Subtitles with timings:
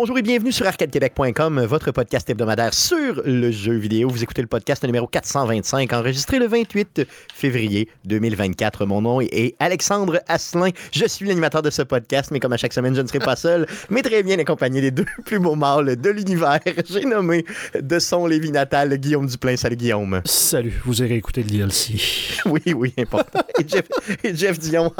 [0.00, 4.08] Bonjour et bienvenue sur arcadequebec.com, votre podcast hebdomadaire sur le jeu vidéo.
[4.08, 7.02] Vous écoutez le podcast numéro 425, enregistré le 28
[7.34, 8.86] février 2024.
[8.86, 10.70] Mon nom est Alexandre Asselin.
[10.92, 13.34] Je suis l'animateur de ce podcast, mais comme à chaque semaine, je ne serai pas
[13.36, 16.60] seul, mais très bien accompagné des deux plus beaux mâles de l'univers.
[16.88, 17.44] J'ai nommé
[17.74, 19.56] de son Lévis natal Guillaume Duplain.
[19.56, 20.22] Salut Guillaume.
[20.26, 21.94] Salut, vous irez écouter le DLC.
[22.46, 23.40] oui, oui, important.
[23.58, 23.88] Et Jeff,
[24.22, 24.92] et Jeff Dion,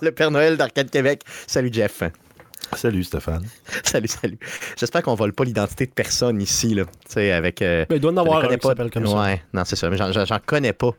[0.00, 1.24] le Père Noël d'Arcade Québec.
[1.46, 2.04] Salut Jeff.
[2.76, 3.44] Salut Stéphane.
[3.84, 4.38] Salut, salut.
[4.76, 6.84] J'espère qu'on vole pas l'identité de personne ici, là.
[6.84, 7.62] Tu sais, avec.
[7.62, 9.20] euh, Ben, il doit en avoir un qui s'appelle comme ça.
[9.20, 9.90] Ouais, non, c'est ça.
[9.90, 10.90] Mais j'en- connais pas.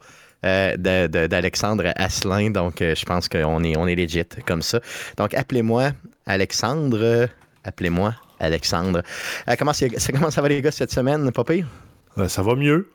[0.43, 4.79] euh, d'Alexandre Asselin, donc euh, je pense qu'on est, on est legit comme ça.
[5.18, 5.91] Donc appelez-moi
[6.26, 7.27] Alexandre,
[7.63, 9.04] appelez-moi Alexandre.
[9.48, 9.71] Euh, comment,
[10.12, 11.67] comment ça va les gars cette semaine, pas pire?
[12.17, 12.90] Euh, ça va mieux.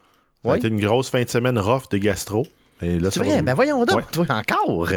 [0.44, 0.58] Ça a Oui.
[0.58, 2.46] été une grosse fin de semaine rough de gastro.
[2.82, 3.40] Et là, C'est vrai?
[3.42, 4.02] Ben voyons donc, Ouais.
[4.12, 4.88] toi, encore!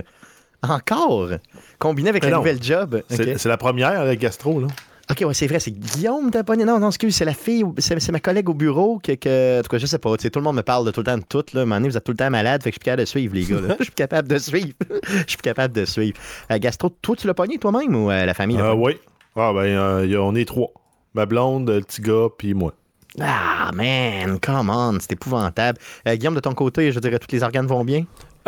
[0.61, 1.29] Encore!
[1.77, 2.39] Combiné avec Mais le non.
[2.41, 3.01] nouvel job?
[3.09, 4.67] C'est la première avec gastro, là.
[5.11, 6.65] OK, ouais, c'est vrai, c'est Guillaume t'as abonné.
[6.65, 9.63] Non, non, excuse, c'est la fille, c'est c'est ma collègue au bureau que, que- en
[9.63, 11.23] tout cas, je sais pas, tout le monde me parle de tout le temps de
[11.27, 11.61] tout, là.
[11.61, 12.85] À un moment donné, vous êtes tout le temps malade, fait que je suis plus
[12.85, 13.75] capable de suivre, les gars, là.
[13.79, 14.73] Je suis plus capable de suivre.
[15.03, 16.17] Je suis plus capable de suivre.
[16.51, 18.57] Euh, Gastro, toi, tu l'as pogné toi-même ou euh, la famille?
[18.57, 18.97] l'a Euh, oui.
[19.35, 20.69] Ah, ben, y a- on est trois.
[21.15, 22.73] Ma blonde, le petit gars, puis moi.
[23.19, 25.79] Ah, man, come on, c'est épouvantable.
[26.05, 28.03] Guillaume, de ton côté, je dirais, tous les organes vont bien?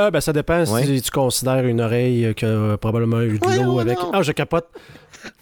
[0.08, 0.84] Ah, ben ça dépend Ouais.
[0.86, 3.98] si tu considères une oreille qui a probablement eu de l'eau avec.
[4.14, 4.68] Ah, je capote.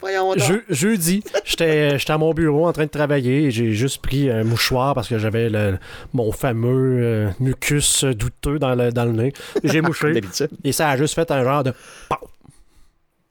[0.02, 0.34] Voyons.
[0.36, 4.30] Je- jeudi, j'étais j'étais à mon bureau en train de travailler et j'ai juste pris
[4.30, 5.78] un mouchoir parce que j'avais le-
[6.14, 9.34] mon fameux euh, mucus douteux dans le, dans le nez.
[9.64, 10.20] J'ai mouché
[10.66, 11.74] et ça a juste fait un genre de.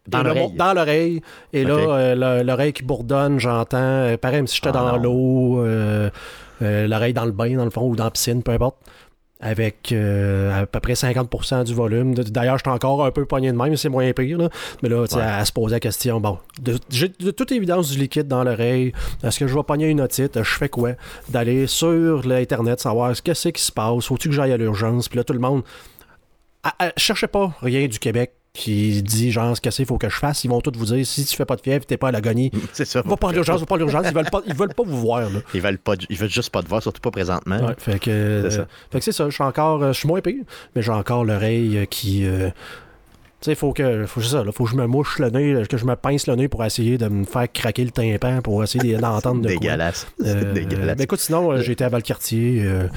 [0.06, 0.52] Dans Et là, l'oreille.
[0.56, 1.22] Dans l'oreille.
[1.52, 3.76] Et là, euh, le- l'oreille qui bourdonne, j'entends.
[3.76, 5.02] euh, pareil, comme si j'étais Ah dans non.
[5.02, 6.08] l'eau, euh,
[6.62, 8.76] euh, l'oreille dans le bain, dans le fond, ou dans la piscine, peu importe.
[9.40, 12.12] Avec euh, à peu près 50% du volume.
[12.14, 14.36] D'ailleurs, j'étais encore un peu pogné de même, c'est moins pire.
[14.36, 14.48] Là.
[14.82, 15.26] Mais là, tu sais, Ouais.
[15.38, 16.38] elle se posait la question bon,
[16.90, 18.92] j'ai de toute évidence du liquide dans l'oreille.
[19.22, 20.42] Est-ce que je vais pogner une otite?
[20.42, 20.94] Je fais quoi?
[21.28, 24.06] D'aller sur l'Internet, savoir ce que c'est qui se passe.
[24.06, 25.08] Faut-tu que j'aille à l'urgence?
[25.08, 25.62] Puis là, tout le monde.
[26.64, 30.08] Ah, ah, cherchez pas rien du Québec qui dit genre ce que c'est, faut que
[30.08, 30.44] je fasse.
[30.44, 32.50] Ils vont tous vous dire si tu fais pas de fièvre, t'es pas à l'agonie.
[32.72, 33.02] C'est ça.
[33.02, 34.04] Va pas l'urgence, va pas l'urgence.
[34.08, 35.20] Ils veulent pas, ils veulent pas vous voir.
[35.20, 35.40] Là.
[35.54, 37.58] Ils veulent, pas, ils veulent juste pas te voir, surtout pas présentement.
[37.64, 38.66] Ouais, fait que euh, C'est ça.
[38.90, 39.28] fait que c'est ça.
[39.28, 40.42] Je suis encore, euh, je suis moins pire,
[40.74, 42.26] mais j'ai encore l'oreille euh, qui.
[42.26, 42.50] euh,
[43.40, 45.76] tu sais, faut que, faut, ça, là, faut que je me mouche le nez, que
[45.76, 48.96] je me pince le nez pour essayer de me faire craquer le tympan, pour essayer
[48.96, 49.60] d'entendre de quoi.
[49.60, 50.08] Dégueulasse.
[50.24, 50.96] Euh, dégueulasse.
[50.96, 52.88] ben écoute, sinon, j'ai été à Valcartier euh,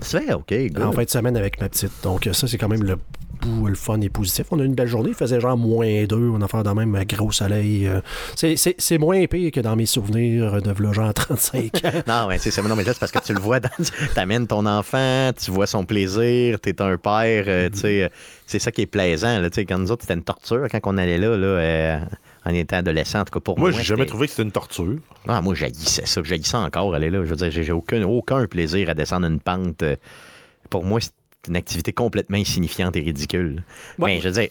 [0.00, 0.82] C'est OK, good.
[0.84, 1.90] en fin de semaine avec ma petite.
[2.04, 2.96] Donc, ça, c'est quand même le
[3.40, 4.46] bout, le fun et positif.
[4.50, 5.10] On a eu une belle journée.
[5.10, 6.16] Il faisait genre moins 2.
[6.16, 7.86] On a fait de même un gros soleil.
[7.86, 8.00] euh.
[8.36, 12.02] C'est- C'est c'est moins pire que dans mes souvenirs de v'là genre 35 ans.
[12.06, 12.62] Non, mais c'est ça.
[12.62, 13.68] Mais non, mais là, c'est parce que tu le vois, dans...
[14.14, 18.08] t'amènes ton enfant, tu vois son plaisir, t'es un père, euh, tu sais, euh,
[18.46, 20.80] c'est ça qui est plaisant, là, tu sais, quand nous autres, c'était une torture quand
[20.84, 21.98] on allait là, là, euh,
[22.46, 23.70] en étant adolescent, en tout cas pour moi.
[23.70, 24.96] Moi, j'ai jamais trouvé que c'était une torture.
[25.26, 28.46] Ah, moi, j'haïssais ça, j'haïssais encore aller là, je veux dire, j'ai j'ai aucun, aucun
[28.46, 29.84] plaisir à descendre une pente.
[30.70, 31.10] Pour moi, c'est
[31.46, 33.62] une activité complètement insignifiante et ridicule.
[33.98, 34.14] Ouais.
[34.16, 34.48] Mais je veux dire,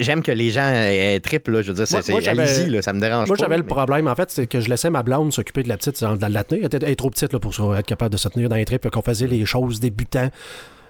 [0.00, 2.42] j'aime que les gens euh, trippent, là, je veux dire, Moi- c'est moi, c'est- j'avais-
[2.42, 3.44] allez-y, là, ça me dérange Moi, pas.
[3.44, 6.00] j'avais le problème, en fait, c'est que je laissais ma blonde s'occuper de la petite,
[6.00, 6.62] dans- de la tenir.
[6.64, 8.64] Elle était elle est trop petite là, pour être capable de se tenir dans les
[8.64, 10.30] tripes, qu'on faisait les choses débutants.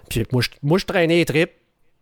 [0.08, 1.50] Puis moi, je, moi, je traînais les tripes.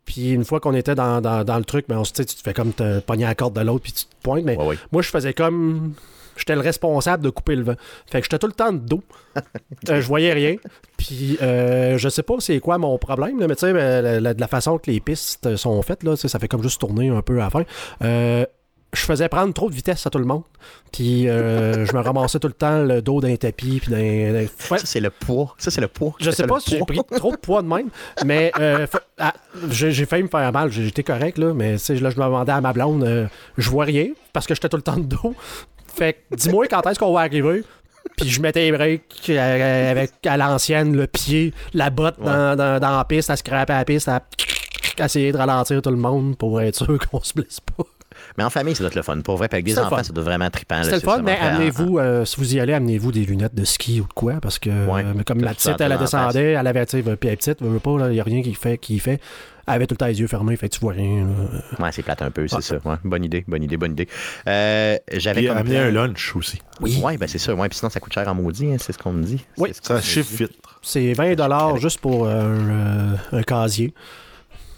[0.06, 2.42] Puis une fois qu'on était dans, dans- dans le truc, ben, on, se- tu te
[2.42, 4.44] fais comme te pogner la corde de l'autre, puis tu te pointes.
[4.44, 4.78] Mais Ouais, ouais.
[4.92, 5.94] moi, je faisais comme.
[6.36, 7.74] J'étais le responsable de couper le vent.
[8.10, 9.02] Fait que j'étais tout le temps de dos.
[9.90, 10.56] Euh, je voyais rien.
[10.96, 14.20] Puis euh, je sais pas c'est quoi mon problème, là, mais tu sais, ben, la-
[14.20, 17.08] la- de la façon que les pistes sont faites, là, ça fait comme juste tourner
[17.10, 17.64] un peu à la fin.
[18.02, 18.46] Euh,
[18.94, 20.44] je faisais prendre trop de vitesse à tout le monde.
[20.92, 23.80] Puis euh, je me ramassais tout le temps le dos d'un tapis.
[23.82, 24.46] Puis d'un.
[24.78, 25.54] Ça, c'est le poids.
[25.58, 26.14] Ça, c'est le poids.
[26.20, 27.88] je sais pas si j'ai pris trop de poids de même,
[28.24, 29.34] mais euh, fa- ah,
[29.68, 30.70] j'ai failli me faire mal.
[30.70, 33.26] J'étais correct, là, mais là, je me demandais à ma blonde, euh,
[33.58, 35.34] je vois rien parce que j'étais tout le temps de dos.
[35.96, 37.62] Fait que dis-moi quand est-ce qu'on va arriver.
[38.18, 42.78] Puis je mettais les breaks euh, avec à l'ancienne, le pied, la botte dans, dans,
[42.78, 44.22] dans la piste, à scraper à la piste, à,
[44.98, 47.84] à essayer de ralentir tout le monde pour être sûr qu'on se blesse pas.
[48.38, 49.20] Mais en famille, ça doit être le fun.
[49.20, 50.02] Pour vrai, avec des C'est enfants, fun.
[50.02, 50.82] ça doit être vraiment trippant.
[50.82, 53.64] C'était le c'est fun, mais amenez-vous, euh, si vous y allez, amenez-vous des lunettes de
[53.64, 55.04] ski ou de quoi, parce que Ouais.
[55.04, 57.90] euh, comme la petite, elle, descendait, elle avait, tu sais, puis elle petite, veut pas,
[58.08, 59.20] il n'y a rien qui fait, qui fait.
[59.66, 61.26] Elle avait tout le temps les yeux fermés, fait tu vois rien.
[61.26, 61.84] là.
[61.84, 62.76] Ouais, c'est plate un peu, c'est ça.
[62.84, 64.08] Ouais, bonne idée, bonne idée, bonne idée.
[64.46, 66.60] Euh, J'avais plan- un lunch aussi.
[66.82, 67.00] Oui.
[67.02, 67.54] Ouais, ben c'est ça.
[67.54, 69.42] Ouais, puis sinon, ça coûte cher en maudit, hein, c'est ce qu'on me dit.
[69.56, 69.70] Oui.
[69.72, 70.52] C'est Ça chiffre vite.
[70.82, 73.94] C'est 20 juste pour un, euh, un casier.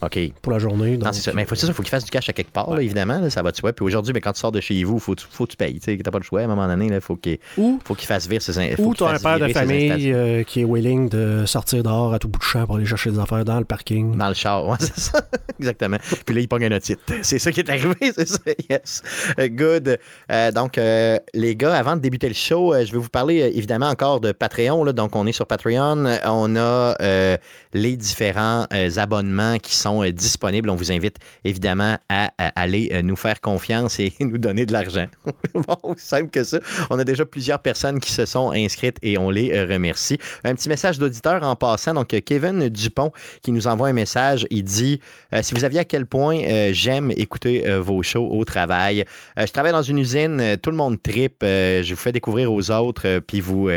[0.02, 0.18] OK.
[0.42, 0.96] pour la journée.
[0.96, 1.32] Non, donc, c'est ça.
[1.34, 3.18] Mais faut, c'est ça, faut qu'il fasse du cash à quelque part, là, évidemment.
[3.18, 3.72] là, ça va de soi.
[3.72, 5.80] Puis aujourd'hui, mais quand tu sors de chez vous, faut, faut que tu payes.
[5.80, 6.40] Tu n'as pas le choix.
[6.40, 7.38] À un moment donné, il faut qu'il
[7.84, 10.60] faut qu'il fasse vivre ses ou tu as un père de virer famille euh, qui
[10.60, 13.44] est willing de sortir dehors à tout bout de champ pour aller chercher des affaires
[13.44, 14.16] dans le parking.
[14.16, 15.20] Dans le char, ouais, c'est ça.
[15.58, 15.98] Exactement.
[16.24, 17.00] Puis là, il pogne un otite.
[17.22, 18.38] C'est ça qui est arrivé, c'est ça.
[18.70, 19.02] Yes.
[19.38, 19.98] Euh, good.
[20.30, 23.42] Euh, donc, euh, les gars, avant de débuter le show, euh, je vais vous parler
[23.42, 24.84] euh, évidemment encore de Patreon.
[24.84, 24.92] là.
[24.92, 26.04] Donc, on est sur Patreon.
[26.06, 27.36] Euh, On a euh,
[27.72, 30.70] les différents euh, abonnements qui sont euh, disponibles.
[30.70, 35.06] On vous invite évidemment à, aller euh, nous faire confiance et nous donner de l'argent.
[35.54, 36.58] bon, simple que ça.
[36.90, 40.18] On a déjà plusieurs personnes qui se sont inscrites et on les euh, remercie.
[40.44, 41.94] Un petit message d'auditeur en passant.
[41.94, 43.12] Donc, Kevin Dupont
[43.42, 44.46] qui nous envoie un message.
[44.50, 45.00] Il dit
[45.42, 49.04] Si vous aviez à quel point j'aime écouter vos shows au travail.
[49.36, 51.42] Je travaille dans une usine, tout le monde tripe.
[51.42, 53.70] je vous fais découvrir aux autres, puis vous.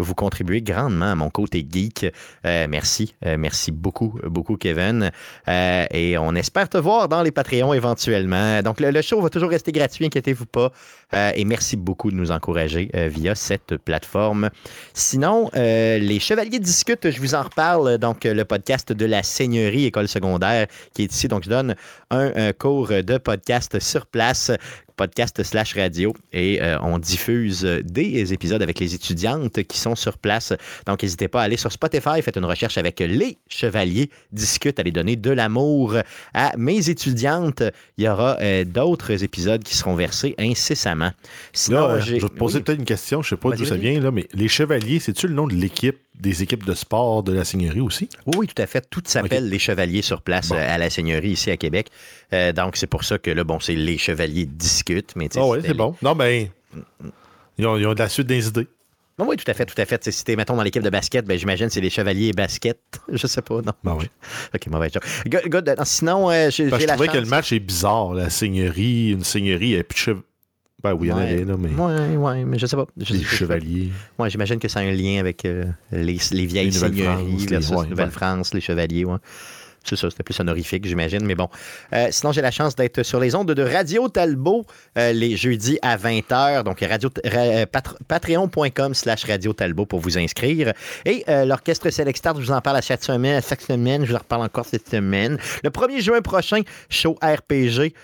[0.00, 2.06] Vous contribuez grandement à mon côté geek.
[2.44, 3.14] Euh, merci.
[3.24, 5.10] Euh, merci beaucoup, beaucoup, Kevin.
[5.48, 8.62] Euh, et on espère te voir dans les Patreons éventuellement.
[8.62, 10.72] Donc, le, show va toujours rester gratuit, inquiétez-vous pas.
[11.34, 14.50] Et merci beaucoup de nous encourager via cette plateforme.
[14.94, 17.98] Sinon, les Chevaliers discutent, je vous en reparle.
[17.98, 21.26] Donc, le podcast de la Seigneurie École secondaire qui est ici.
[21.26, 21.74] Donc, je donne
[22.10, 24.52] un cours de podcast sur place
[25.00, 30.18] podcast slash radio et euh, on diffuse des épisodes avec les étudiantes qui sont sur
[30.18, 30.52] place.
[30.86, 34.90] Donc, n'hésitez pas à aller sur Spotify, faites une recherche avec les Chevaliers, discute, allez
[34.92, 35.96] donner de l'amour
[36.34, 37.62] à mes étudiantes.
[37.96, 41.12] Il y aura euh, d'autres épisodes qui seront versés incessamment.
[41.54, 42.64] Sinon, Là, euh, j'ai- je vais te poser oui.
[42.64, 45.34] peut-être une question, je sais pas d'où ça vient, là, mais les Chevaliers, c'est-tu le
[45.34, 48.08] nom de l'équipe, des équipes de sport de la Seigneurie aussi?
[48.26, 48.88] Oui, oui, tout à fait.
[48.90, 50.56] Tout s'appelle les Chevaliers sur place Bon.
[50.56, 51.88] euh, à la Seigneurie ici à Québec.
[52.32, 55.14] Euh, donc, c'est pour ça que là, bon, c'est les Chevaliers discutent.
[55.16, 55.94] Mais Ah c'était c'est bon.
[56.02, 56.48] Non, ben,
[57.58, 58.68] ils ont, ils ont de la suite des idées.
[59.18, 60.10] Non, oui, tout à fait, tout à fait.
[60.10, 62.78] Si t'es, mettons, dans l'équipe de basket, ben, j'imagine c'est les Chevaliers basket.
[63.12, 63.72] Je sais pas, non.
[63.84, 64.06] Ben oui.
[64.54, 65.02] OK, mauvais job.
[65.04, 67.16] Euh, Sinon, euh, j'ai, Parce j'ai la je trouvais chance...
[67.16, 68.14] que le match est bizarre.
[68.14, 70.14] La Seigneurie, une Seigneurie, n'y a plus.
[70.82, 71.22] Ben oui, il y en Ouais.
[71.24, 71.68] avait, là, mais.
[71.68, 72.86] Ouais, ouais, mais je sais pas.
[72.96, 73.90] Je Les sais chevaliers.
[74.18, 77.86] Ouais, j'imagine que ça a un lien avec euh, les, les vieilles Les seigneuries ouais,
[77.88, 79.16] Nouvelle-France, les chevaliers, ouais.
[79.82, 81.48] C'est ça, c'était plus honorifique, j'imagine, mais bon.
[81.94, 84.66] Euh, sinon, j'ai la chance d'être sur les ondes de Radio Talbot
[84.98, 86.62] euh, les jeudis à 20h.
[86.64, 90.74] Donc, euh, patre- patreon.com slash Radio Talbot pour vous inscrire.
[91.06, 93.36] Et euh, l'Orchestre Select Start, je vous en parle à chaque semaine.
[93.36, 95.38] À semaine, je vous en reparle encore cette semaine.
[95.64, 97.94] Le 1er juin prochain, show RPG.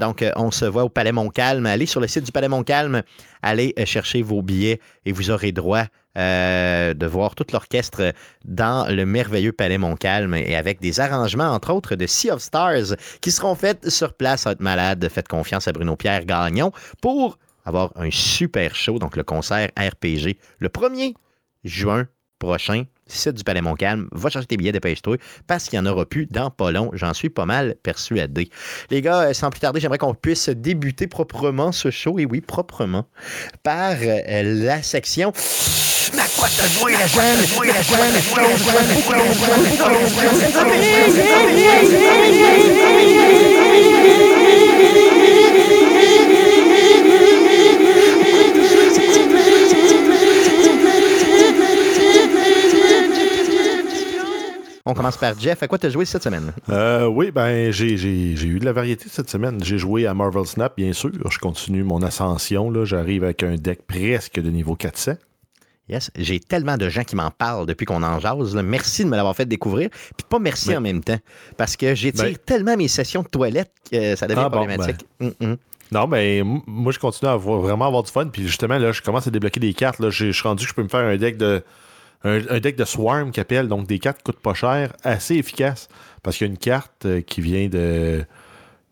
[0.00, 1.66] Donc, on se voit au Palais Montcalm.
[1.66, 3.02] Allez sur le site du Palais Montcalm,
[3.42, 5.84] allez chercher vos billets et vous aurez droit
[6.16, 8.12] euh, de voir tout l'orchestre
[8.44, 12.96] dans le merveilleux Palais Montcalm et avec des arrangements, entre autres, de Sea of Stars
[13.20, 14.44] qui seront faits sur place.
[14.44, 15.08] Va être malade.
[15.10, 20.38] Faites confiance à Bruno Pierre Gagnon pour avoir un super show, donc le concert RPG,
[20.58, 21.14] le 1er
[21.64, 22.06] juin
[22.38, 22.84] prochain.
[23.06, 25.16] Site du Palais Montcalm, va chercher tes billets, dépêche-toi,
[25.46, 26.90] parce qu'il n'y en aura plus dans pas long.
[26.92, 28.50] J'en suis pas mal persuadé.
[28.90, 32.40] Les gars, euh, sans plus tarder, j'aimerais qu'on puisse débuter proprement ce show, et oui,
[32.40, 33.06] proprement,
[33.62, 35.32] par euh, la section.
[54.86, 55.62] On commence par Jeff.
[55.62, 56.52] À quoi t'as joué cette semaine?
[56.70, 59.62] Euh, oui, ben, j'ai, j'ai- j'ai eu de la variété cette semaine.
[59.62, 61.10] J'ai joué à Marvel Snap, bien sûr.
[61.28, 62.70] Je continue mon ascension.
[62.70, 62.84] Là.
[62.84, 65.14] J'arrive avec un deck presque de niveau 400.
[65.88, 68.54] Yes, j'ai tellement de gens qui m'en parlent depuis qu'on en jase.
[68.56, 68.62] là.
[68.62, 69.88] Merci de me l'avoir fait découvrir.
[69.90, 71.18] Puis pas merci Ben- en même temps.
[71.56, 75.04] Parce que j'étire Ben- tellement mes sessions de toilette que ça devient Ah bon, problématique.
[75.20, 75.56] Hum, hum.
[75.92, 78.26] Non, mais moi, je continue à avoir- vraiment avoir du fun.
[78.26, 80.00] Puis justement, là, je commence à débloquer des cartes.
[80.00, 80.10] Là.
[80.10, 81.62] Je suis rendu que je peux me faire un deck de.
[82.24, 85.36] Un, un deck de Swarm qui appelle, donc des cartes qui coûtent pas cher, assez
[85.36, 85.88] efficace.
[86.22, 88.24] Parce qu'il y a une carte euh, qui vient de.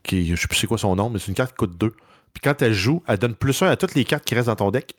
[0.02, 1.90] Qui, je sais plus c'est quoi son nom, mais c'est une carte qui coûte 2.
[1.90, 4.56] Puis quand elle joue, elle donne plus 1 à toutes les cartes qui restent dans
[4.56, 4.94] ton deck.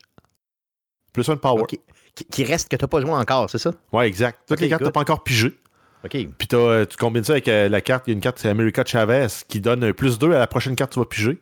[1.12, 1.64] Plus 1 de power.
[1.68, 1.80] Qui,
[2.24, 3.72] qui reste que t'as pas joué encore, c'est ça?
[3.92, 4.40] Ouais, exact.
[4.48, 5.56] Toutes les cartes que t'as pas encore pigées.
[6.04, 6.10] OK.
[6.38, 8.48] Puis euh, tu combines ça avec euh, la carte, il y a une carte, c'est
[8.48, 11.40] America Chavez, qui donne un plus 2 à la prochaine carte que tu vas piger.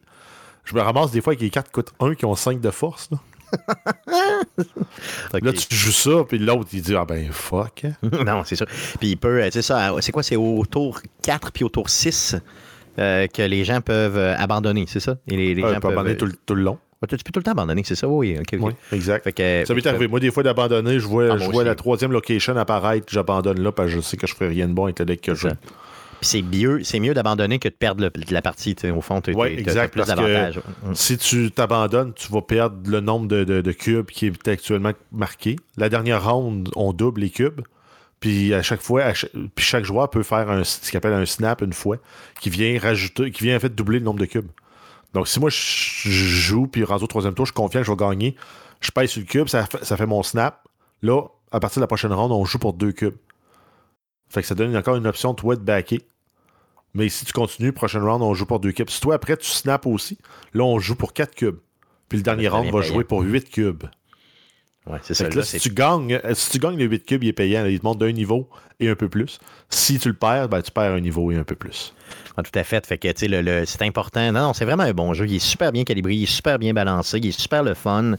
[0.65, 2.71] Je me ramasse des fois avec des cartes qui coûtent 1 qui ont 5 de
[2.71, 3.11] force.
[3.11, 3.19] Là,
[5.43, 7.85] Là, tu joues ça, puis l'autre, il dit Ah ben fuck.
[8.03, 8.67] non, c'est ça.
[8.99, 10.23] Puis il peut, euh, c'est ça, c'est quoi?
[10.23, 12.37] C'est au tour 4 puis au tour 6
[12.99, 15.17] euh, que les gens peuvent euh, abandonner, c'est ça?
[15.29, 16.79] Et les, gens tu peuvent, abandonner tout, le- tout le long.
[17.03, 18.07] Ouais, tu peux tout le temps abandonner, c'est ça?
[18.09, 18.37] Oui,
[18.93, 19.33] exact.
[19.33, 20.07] Que, Ça m'est arrivé.
[20.09, 23.73] Moi, des fois, d'abandonner, je vois, Ah, je vois la troisième location apparaître, j'abandonne là,
[23.73, 25.33] parce que je sais que je ferai rien de bon avec le deck que.
[25.33, 25.49] Puis
[26.25, 28.75] c'est mieux, c'est mieux d'abandonner que de perdre le- la partie.
[28.95, 29.51] Au fond, tu Ouais,
[29.89, 30.61] plus d'avantages.
[30.85, 30.95] Mm.
[30.95, 34.93] Si tu t'abandonnes, tu vas perdre le nombre de, de- de cubes qui est actuellement
[35.13, 35.57] marqué.
[35.77, 37.61] La dernière round, on double les cubes.
[38.21, 41.13] Puis à chaque fois, à cha- puis chaque joueur peut faire un, ce qu'il appelle
[41.13, 41.99] un snap une fois,
[42.41, 44.49] qui vient rajouter, qui vient en fait doubler le nombre de cubes.
[45.13, 47.87] Donc si moi je, je joue, puis rendu au troisième tour, je suis confiant que
[47.87, 48.35] je vais gagner,
[48.81, 50.67] je pèse sur le cube, ça fait, ça fait mon snap.
[51.03, 53.15] Là, à partir de la prochaine ronde, on joue pour deux cubes.
[54.31, 56.01] Fait que ça donne encore une option, toi, de backer.
[56.95, 58.89] Mais si tu continues, prochaine round, on joue pour deux cubes.
[58.91, 60.17] Si toi, après, tu snaps aussi,
[60.53, 61.59] là, on joue pour quatre cubes.
[62.09, 62.93] Puis le dernier round va payant.
[62.95, 63.85] jouer pour huit cubes.
[64.87, 65.29] Ouais, c'est ça.
[65.31, 67.63] là, si tu gagnes, euh, si tu gagnes les 8 cubes, il est payant.
[67.63, 69.39] là, il te monte d'un niveau et un peu plus.
[69.71, 71.95] Si tu le perds, ben, tu perds un niveau et un peu plus.
[72.37, 72.87] Ah, tout à fait.
[72.87, 74.31] Fait que, tu sais, le, le- c'est important.
[74.31, 75.27] Non, non, c'est vraiment un bon jeu.
[75.27, 78.13] Il est super bien calibré, il est super bien balancé, il est super le fun.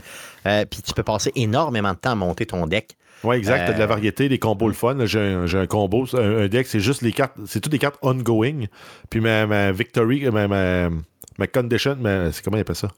[0.47, 2.97] Euh, Puis tu peux passer énormément de temps à monter ton deck.
[3.25, 3.65] Ouais, exact.
[3.67, 5.05] T'as de la Euh, variété, des combos le fun.
[5.05, 7.97] J'ai un, un combo, un, un deck, c'est juste les cartes, c'est toutes des cartes
[8.01, 8.65] ongoing.
[9.09, 10.89] Puis ma, ma victory, ma, ma,
[11.37, 11.97] ma condition,
[12.31, 12.89] c'est comment il appelle ça?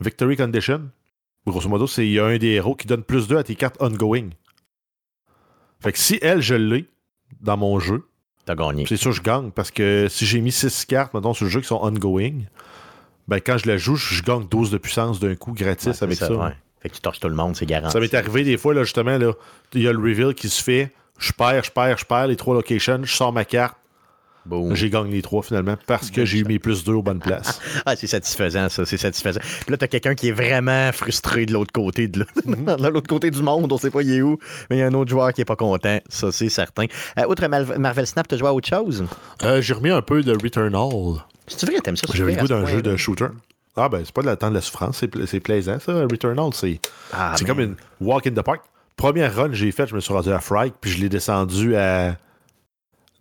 [0.00, 0.90] Victory condition?
[1.46, 3.54] Grosso modo, c'est il y a un des héros qui donne plus 2 à tes
[3.54, 4.30] cartes ongoing.
[5.80, 6.86] Fait que si elle, je l'ai
[7.40, 8.08] dans mon jeu,
[8.46, 8.84] T'as gagné.
[8.88, 11.50] c'est sûr que je gagne parce que si j'ai mis 6 cartes, maintenant sur le
[11.50, 12.44] jeu qui sont ongoing,
[13.28, 16.16] ben quand je la joue, je gagne 12 de puissance d'un coup gratis Ouais, avec
[16.18, 16.32] ça.
[16.32, 16.52] ouais.
[16.84, 17.92] Fait que tu torches tout le monde, c'est garanti.
[17.94, 19.32] Ça m'est arrivé des fois, là, justement, là,
[19.72, 20.92] il y a le reveal qui se fait.
[21.18, 23.74] Je perds, je perds, je perds les trois locations, je sors ma carte,
[24.72, 27.60] j'ai gagné les trois finalement parce que j'ai eu mes plus deux aux bonnes places.
[27.86, 29.40] Ah, c'est satisfaisant, ça, c'est satisfaisant.
[29.40, 33.08] Puis là, t'as quelqu'un qui est vraiment frustré de l'autre côté, de l'autre- de l'autre
[33.08, 34.38] côté du monde, on sait pas il est où,
[34.68, 36.84] mais il y a un autre joueur qui est pas content, ça c'est certain.
[37.18, 39.06] Euh, outre Marvel Snap, t'as joué à autre chose?
[39.44, 40.90] Euh, j'ai remis un peu de Returnal.
[41.46, 42.06] C'est vrai, t'aimes ça?
[42.12, 43.28] J'avais le goût d'un jeu de shooter.
[43.76, 45.92] Ah ben, c'est pas de la temps de la souffrance, c'est pla- c'est plaisant ça,
[46.02, 46.50] Returnal.
[46.52, 46.80] C'est
[47.12, 48.62] Ah, c'est comme une walk in the park.
[48.96, 51.74] Première run que j'ai faite, je me suis rendu à Frike, puis je l'ai descendu
[51.74, 52.16] à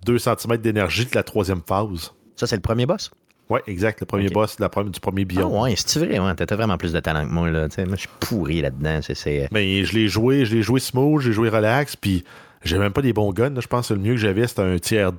[0.06, 2.14] 2 cm d'énergie de la troisième phase.
[2.36, 3.10] Ça, c'est le premier boss?
[3.50, 5.54] Ouais, exact, le premier boss la première- du premier Ah biome.
[5.62, 7.68] ouais, c'est vrai, ouais, t'as vraiment plus de talent que moi, là.
[7.68, 9.00] tu sais, moi, je suis pourri là-dedans.
[9.02, 9.50] C'est, c'est...
[9.52, 12.24] Ben, je l'ai joué, je l'ai joué smooth, j'ai joué relax, puis
[12.64, 13.50] j'avais même pas des bons guns.
[13.50, 13.60] là.
[13.62, 15.12] Je pense que le mieux que j'avais, c'était un tiers.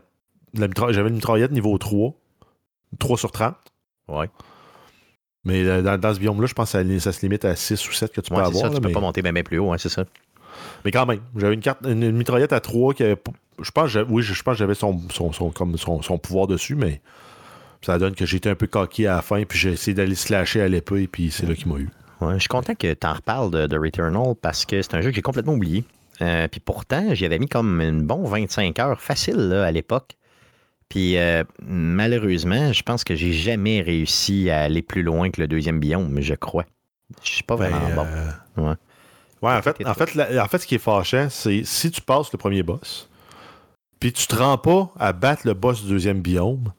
[0.56, 2.14] J'avais une mitraillette niveau 3.
[2.98, 3.54] 3 sur 30.
[4.08, 4.30] Ouais,
[5.44, 7.92] Mais dans, dans ce biome-là, je pense que ça, ça se limite à 6 ou
[7.92, 8.62] 7 que tu peux ouais avoir.
[8.64, 10.04] ça, tu peux mais, pas monter bien plus haut, ouais, c'est ça.
[10.84, 13.16] mais quand même, j'avais une carte, une, une mitraillette à 3 qui avait.
[13.60, 16.02] Je pense, que j'avais- oui, je, je pense que j'avais son, son, son- comme son,
[16.02, 17.00] son pouvoir dessus, mais
[17.82, 20.62] ça donne que j'étais un peu coquille à la fin, puis j'ai essayé d'aller slasher
[20.62, 21.88] à l'épée, puis c'est là qu'il m'a eu.
[22.20, 25.02] Ouais, je suis content que tu en reparles de, de Returnal parce que c'est un
[25.02, 25.84] jeu que j'ai complètement oublié.
[26.22, 30.16] Euh, puis pourtant, j'y avais mis comme une bon 25 heures facile là, à l'époque.
[30.94, 35.48] Puis euh, malheureusement, je pense que j'ai jamais réussi à aller plus loin que le
[35.48, 36.64] deuxième biome, je crois.
[37.24, 38.06] Je suis pas vraiment Ben, bon.
[38.06, 38.74] euh, Ouais.
[39.42, 42.00] Ouais, en fait, en, fait, la- en fait, ce qui est fâchant, c'est si tu
[42.00, 43.10] passes le premier boss,
[43.98, 46.72] puis tu te rends pas à battre le boss du deuxième biome,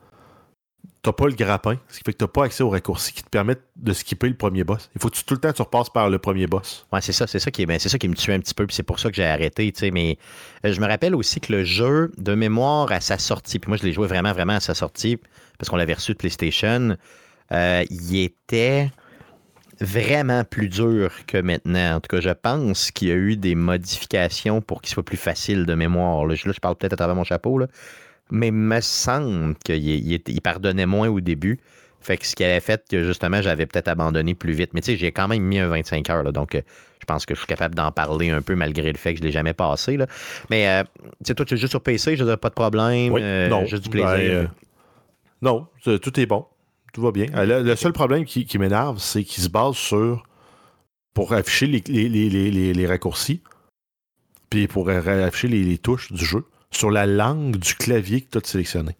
[1.05, 3.29] t'as pas le grappin, ce qui fait que t'as pas accès aux raccourcis qui te
[3.29, 4.89] permettent de skipper le premier boss.
[4.95, 6.87] Il faut que tout le temps tu repasses par le premier boss.
[6.91, 8.65] Ouais, c'est ça, c'est ça qui ben, c'est ça qui me tue un petit peu,
[8.65, 10.17] puis c'est pour ça que j'ai arrêté, tu sais, mais
[10.65, 13.77] euh, je me rappelle aussi que le jeu de mémoire à sa sortie, puis moi
[13.77, 15.19] je l'ai joué vraiment vraiment à sa sortie
[15.59, 16.97] parce qu'on l'avait reçu de PlayStation,
[17.51, 18.89] euh, il était
[19.79, 21.97] vraiment plus dur que maintenant.
[21.97, 25.17] En tout cas, je pense qu'il y a eu des modifications pour qu'il soit plus
[25.17, 26.27] facile de mémoire.
[26.33, 27.67] Je, là, je parle peut-être à travers mon chapeau, là.
[28.31, 31.59] Mais il me semble qu'il il pardonnait moins au début.
[32.05, 34.75] Fait que ce qui avait fait que justement, j'avais peut-être abandonné plus vite.
[34.75, 36.61] Mais tu sais, j'ai quand même mis un 25 heures, là, donc euh,
[36.99, 39.23] je pense que je suis capable d'en parler un peu malgré le fait que je
[39.23, 39.97] ne l'ai jamais passé.
[39.97, 40.05] Là.
[40.51, 43.11] Mais euh, tu sais, toi, tu joues sur PC, je n'ai pas de problème.
[43.11, 43.65] Oui, euh, non.
[43.65, 44.07] Juste du plaisir.
[44.11, 44.51] Ben,
[45.41, 46.45] non, tout est bon.
[46.93, 47.25] Tout va bien.
[47.43, 50.23] Le, le seul problème qui, qui m'énerve, c'est qu'il se base sur.
[51.15, 53.41] Pour afficher les, les, raccourcis,
[54.49, 56.43] puis pour afficher les touches du jeu,
[56.75, 58.95] sur la langue du clavier que tu as sélectionné.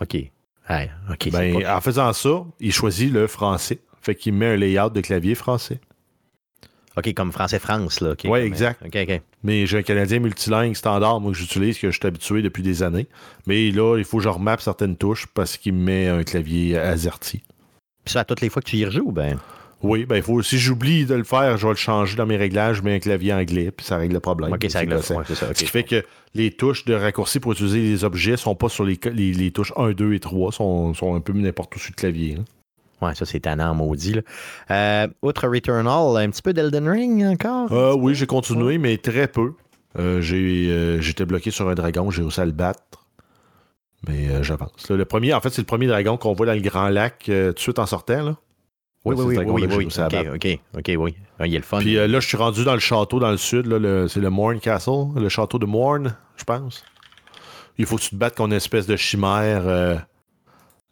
[0.00, 0.14] OK.
[0.14, 0.90] Ouais,
[1.32, 3.78] Ben, pas- En faisant ça, il choisit le français.
[4.00, 5.80] Fait qu'il met un layout de clavier français.
[6.96, 8.14] OK, comme français-France, là.
[8.16, 8.82] Comme- exact.
[9.42, 12.82] Mais j'ai un Canadien multilingue standard, moi, que j'utilise, que je suis habitué depuis des
[12.82, 13.06] années.
[13.46, 16.76] Mais là, il faut que je remappe certaines touches parce qu'il me met un clavier
[16.78, 17.42] AZERTY.
[18.04, 19.38] Puis ça, à toutes les fois que tu y rejoues, ben?
[19.82, 20.42] Oui, ben il faut.
[20.42, 22.98] Si j'oublie de le faire, je vais le changer dans mes réglages, je mets un
[22.98, 24.52] clavier anglais, puis ça règle le problème.
[24.52, 25.48] OK, ça règle le c'est ça.
[25.48, 28.84] Ce qui fait que les touches de raccourci pour utiliser les objets sont pas sur
[28.84, 31.92] les, les, les touches 1, 2 et 3, sont, sont un peu n'importe où sur
[31.92, 32.36] le clavier.
[32.38, 32.44] hein.
[33.06, 34.12] Ouais, ça, c'est tannant, maudit.
[34.12, 34.22] Là.
[34.70, 37.72] Euh, outre Returnal, un petit peu d'Elden Ring encore?
[37.72, 39.54] Euh, oui, j'ai continué, mais très peu.
[39.98, 43.06] Euh, j'ai, euh, j'étais bloqué sur un dragon, j'ai réussi à le battre.
[44.06, 44.90] Mais euh, j'avance.
[44.90, 47.30] Le premier, en fait, c'est le premier dragon qu'on voit dans le grand lac tout
[47.32, 48.22] de suite en sortant.
[48.22, 48.36] Là.
[49.04, 49.88] Oui, oui, oui, oui, oui.
[49.98, 50.34] à OK.
[50.34, 51.14] OK, OK, oui.
[51.38, 51.78] Ah, il est le fun.
[51.78, 53.64] Puis euh, là, je suis rendu dans le château dans le sud.
[54.08, 56.84] C'est le Morn Castle, le château de Morn, je pense.
[57.78, 59.96] Il faut que tu te battes contre une espèce de chimère euh,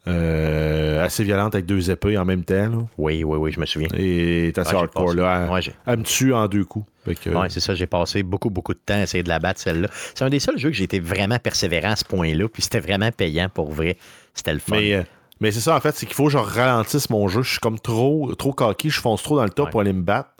[0.06, 2.54] euh, assez violente avec deux épées en même temps.
[2.70, 2.78] là.
[2.96, 3.88] Oui, oui, oui, je me souviens.
[3.94, 5.44] Et t'es assez j'ai hardcore là.
[5.44, 6.86] Elle, Ouais, j'ai- elle me tue en deux coups.
[7.22, 9.60] Que, Ouais, c'est ça, j'ai passé beaucoup, beaucoup de temps à essayer de la battre,
[9.60, 9.88] celle-là.
[10.14, 12.80] C'est un des seuls jeux que j'ai été vraiment persévérant à ce point-là, puis c'était
[12.80, 13.96] vraiment payant pour vrai.
[14.34, 14.76] C'était le fun.
[14.76, 15.06] mais
[15.40, 17.42] mais c'est ça, en fait, c'est qu'il faut que je ralentisse mon jeu.
[17.42, 19.70] Je suis comme trop, trop coquille, je fonce trop dans le tas Ouais.
[19.70, 20.30] pour aller me battre.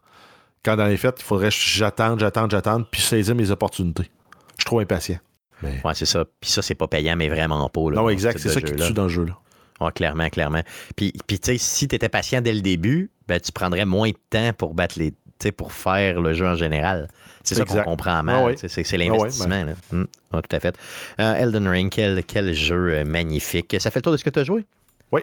[0.65, 4.11] Quand dans les faits, il faudrait que j'attende, j'attende, j'attende, puis saisir mes opportunités.
[4.57, 5.19] Je suis trop impatient.
[5.63, 5.81] Mais...
[5.85, 6.25] Ouais, c'est ça.
[6.41, 7.91] Puis ça, c'est pas payant, mais vraiment pas.
[7.91, 9.37] là, Non, exact, ce c'est ça qui tue dans le jeu-là.
[9.81, 10.63] Ouais, clairement, clairement.
[10.97, 14.11] Puis, puis tu sais, si tu étais patient dès le début, ben, tu prendrais moins
[14.11, 15.13] de temps pour battre les.
[15.13, 17.07] tu sais, pour faire le jeu en général.
[17.45, 18.35] C'est ça qu'on comprend mal.
[18.37, 18.55] Ah ouais.
[18.57, 19.65] tu sais, C'est c'est Ah ouais, l'investissement.
[19.65, 19.73] là.
[19.93, 20.77] Hum, tout à fait.
[21.21, 23.77] Euh, Elden Ring, quel, quel jeu euh, magnifique.
[23.79, 24.67] Ça fait le tour de ce que tu as joué?
[25.13, 25.23] Oui.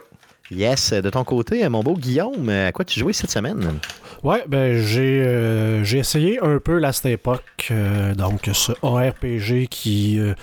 [0.51, 0.93] Yes.
[0.93, 3.79] De ton côté, mon beau Guillaume, à quoi tu jouais cette semaine?
[4.23, 10.19] Ouais, ben j'ai euh, j'ai essayé un peu cette époque, euh, donc ce ARPG qui
[10.19, 10.33] euh,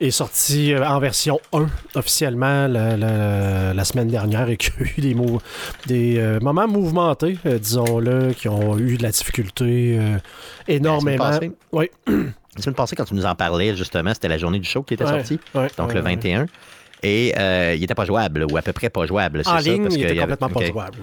[0.00, 4.82] est sorti euh, en version 1 officiellement la, la- la semaine dernière et qui a
[4.96, 5.40] eu des, mou-
[5.86, 9.98] des moments mouvementés, disons-le, qui ont eu de la difficulté
[10.68, 11.30] énormément.
[11.72, 11.90] Oui.
[12.56, 14.94] La semaine passée, quand tu nous en parlais, justement, c'était la journée du show qui
[14.94, 16.16] était Ouais, sortie, ouais, donc ouais, le ouais.
[16.16, 16.46] 21.
[17.02, 19.40] Et euh, il était pas jouable, ou à peu près pas jouable.
[19.42, 20.98] c'est En ça, ligne, parce il était complètement pas jouable.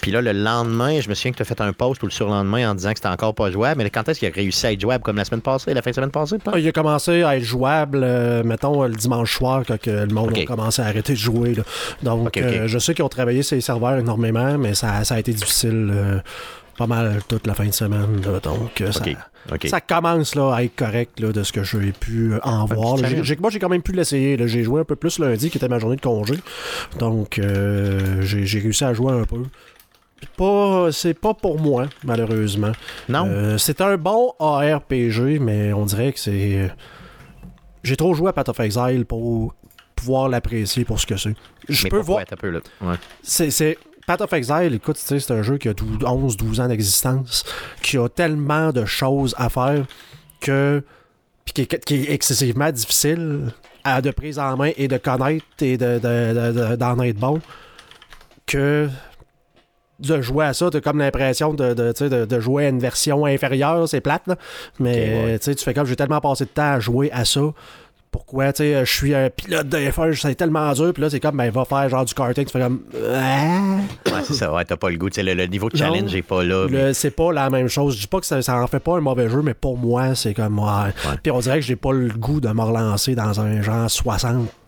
[0.00, 2.12] Puis là, le lendemain, je me souviens que tu as fait un post ou le
[2.12, 3.82] surlendemain en disant que c'était encore pas jouable.
[3.82, 5.90] Mais quand est-ce qu'il a réussi à être jouable comme la semaine passée, la fin
[5.90, 6.36] de semaine passée?
[6.46, 10.06] Ah, Il a commencé à être jouable, euh, mettons, le dimanche soir, quand que le
[10.14, 11.54] monde a commencé à arrêter de jouer.
[11.54, 11.62] là.
[12.02, 15.32] Donc, euh, je sais qu'ils ont travaillé ces serveurs énormément, mais ça, ça a été
[15.32, 16.22] difficile
[16.76, 18.20] pas mal toute la fin de semaine.
[18.24, 18.40] là.
[18.40, 19.02] Donc, euh, ça,
[19.68, 22.96] ça commence là, à être correct là, de ce que j'ai pu euh, en voir.
[23.40, 24.36] moi, j'ai quand même pu l'essayer.
[24.48, 26.34] J'ai joué un peu plus lundi, qui était ma journée de congé.
[26.98, 29.42] Donc, euh, j'ai réussi à jouer un peu.
[30.36, 32.72] Pas, c'est pas pour moi, malheureusement.
[33.08, 33.26] non?
[33.26, 36.70] Euh, c'est un bon ARPG, mais on dirait que c'est.
[37.82, 39.54] J'ai trop joué à Path of Exile pour
[39.96, 41.34] pouvoir l'apprécier pour ce que c'est.
[41.68, 42.24] Je peux voir.
[42.40, 42.60] Peu, là.
[42.80, 42.94] Ouais.
[43.22, 47.44] C'est, c'est- Path of Exile, écoute, c'est un jeu qui a 11-12 ans d'existence,
[47.82, 49.84] qui a tellement de choses à faire
[50.40, 50.82] que.
[51.44, 53.52] puis qui, est, qui est excessivement difficile
[53.84, 57.16] à de prise en main et de connaître et de, de- de- de- d'en être
[57.18, 57.40] bon
[58.46, 58.88] que
[59.98, 64.00] de jouer à ça, t'as comme l'impression de, de, jouer à une version inférieure, c'est
[64.00, 64.36] plate, là.
[64.80, 65.38] mais ouais.
[65.38, 67.40] tu fais comme j'ai tellement passé de temps à jouer à ça.
[68.12, 71.18] Pourquoi, tu sais, je suis un pilote de F1, c'est tellement dur, puis là, c'est
[71.18, 73.78] comme, ben, va faire genre du karting, tu fais comme, Ah!
[74.06, 74.52] Ouais, c'est ça.
[74.52, 75.08] Ouais, t'as pas le goût.
[75.08, 76.66] Tu sais, le, le niveau de challenge n'est pas là.
[76.70, 77.96] mais- c'est pas la même chose.
[77.96, 80.14] Je dis pas que ça, ça en fait pas un mauvais jeu, mais pour moi,
[80.14, 80.58] c'est comme.
[80.58, 80.92] ouais.
[81.22, 83.88] Puis on dirait que j'ai pas le goût de me relancer dans un genre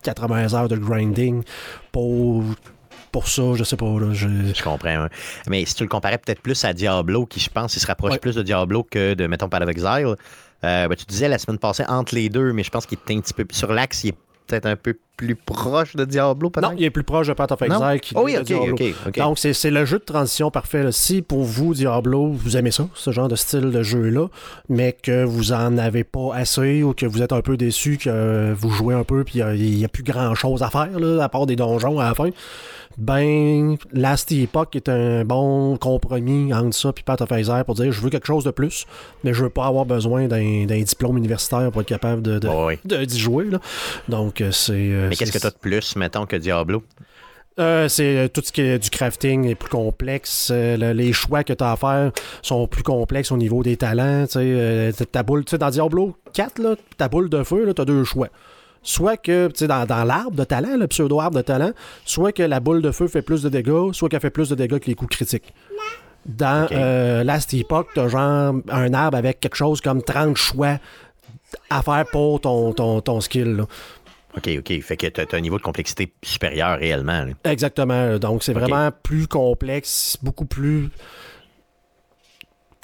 [0.03, 1.43] 60-80 heures de grinding
[1.91, 2.43] pour,
[3.11, 3.85] pour ça, je sais pas.
[3.99, 5.03] Là, je- Je comprends.
[5.03, 5.09] ouais.
[5.47, 8.13] Mais si tu le comparais peut-être plus à Diablo, qui je pense, il se rapproche
[8.13, 8.17] Ouais.
[8.19, 10.15] plus de Diablo que de, mettons, Path of Exile.
[10.65, 13.13] Euh, ben, tu disais la semaine passée entre les deux, mais je pense qu'il est
[13.13, 16.71] un petit peu sur l'axe, il est peut-être un peu plus proche de Diablo, peut-être?
[16.71, 17.61] Non, il est plus proche de Path of?
[17.61, 18.73] Exile qu'il Oh oui, de ok, Diablo.
[18.73, 19.17] ok, ok.
[19.17, 20.83] Donc, c'est, c'est le jeu de transition parfait.
[20.83, 20.91] là.
[20.91, 24.27] Si pour vous, Diablo, vous aimez ça, ce genre de style de jeu-là,
[24.69, 28.53] mais que vous en avez pas assez ou que vous êtes un peu déçu que
[28.53, 31.45] vous jouez un peu puis il n'y a, plus grand-chose à faire, là, à part
[31.45, 32.29] des donjons à la fin,
[32.97, 37.91] ben, Last Epoch est un bon compromis entre ça et Path of Exile pour dire
[37.91, 38.85] je veux quelque chose de plus,
[39.23, 43.05] mais je veux pas avoir besoin d'un, d'un diplôme universitaire pour être capable de, de-
[43.05, 43.45] d'y jouer.
[43.45, 43.59] là.
[44.09, 44.73] Donc, euh, c'est.
[44.73, 46.83] euh, Mais qu'est-ce que c'est- tu as de plus, mettons, que Diablo?
[47.57, 50.49] euh, c'est euh, tout ce qui est du crafting est plus complexe.
[50.53, 53.77] euh, le- les choix que tu as à faire sont plus complexes au niveau des
[53.77, 54.25] talents.
[55.11, 58.03] ta boule, tu sais, dans Diablo 4, là, ta boule de feu, tu as deux
[58.03, 58.27] choix.
[58.87, 61.71] Soit que, tu sais, dans, dans l'arbre de talent, le pseudo-arbre de talent,
[62.05, 64.55] soit que la boule de feu fait plus de dégâts, soit qu'elle fait plus de
[64.55, 65.53] dégâts que les coups critiques.
[66.25, 66.71] Dans Ok.
[66.71, 70.77] euh, Last Epoch, tu as genre un arbre avec quelque chose comme 30 choix
[71.69, 73.55] à faire pour ton, ton, ton skill.
[73.57, 73.63] là.
[74.37, 74.81] OK, OK.
[74.81, 77.25] Fait que tu as un niveau de complexité supérieur réellement.
[77.25, 77.51] là.
[77.51, 78.17] Exactement.
[78.19, 80.89] Donc, c'est vraiment plus complexe, beaucoup plus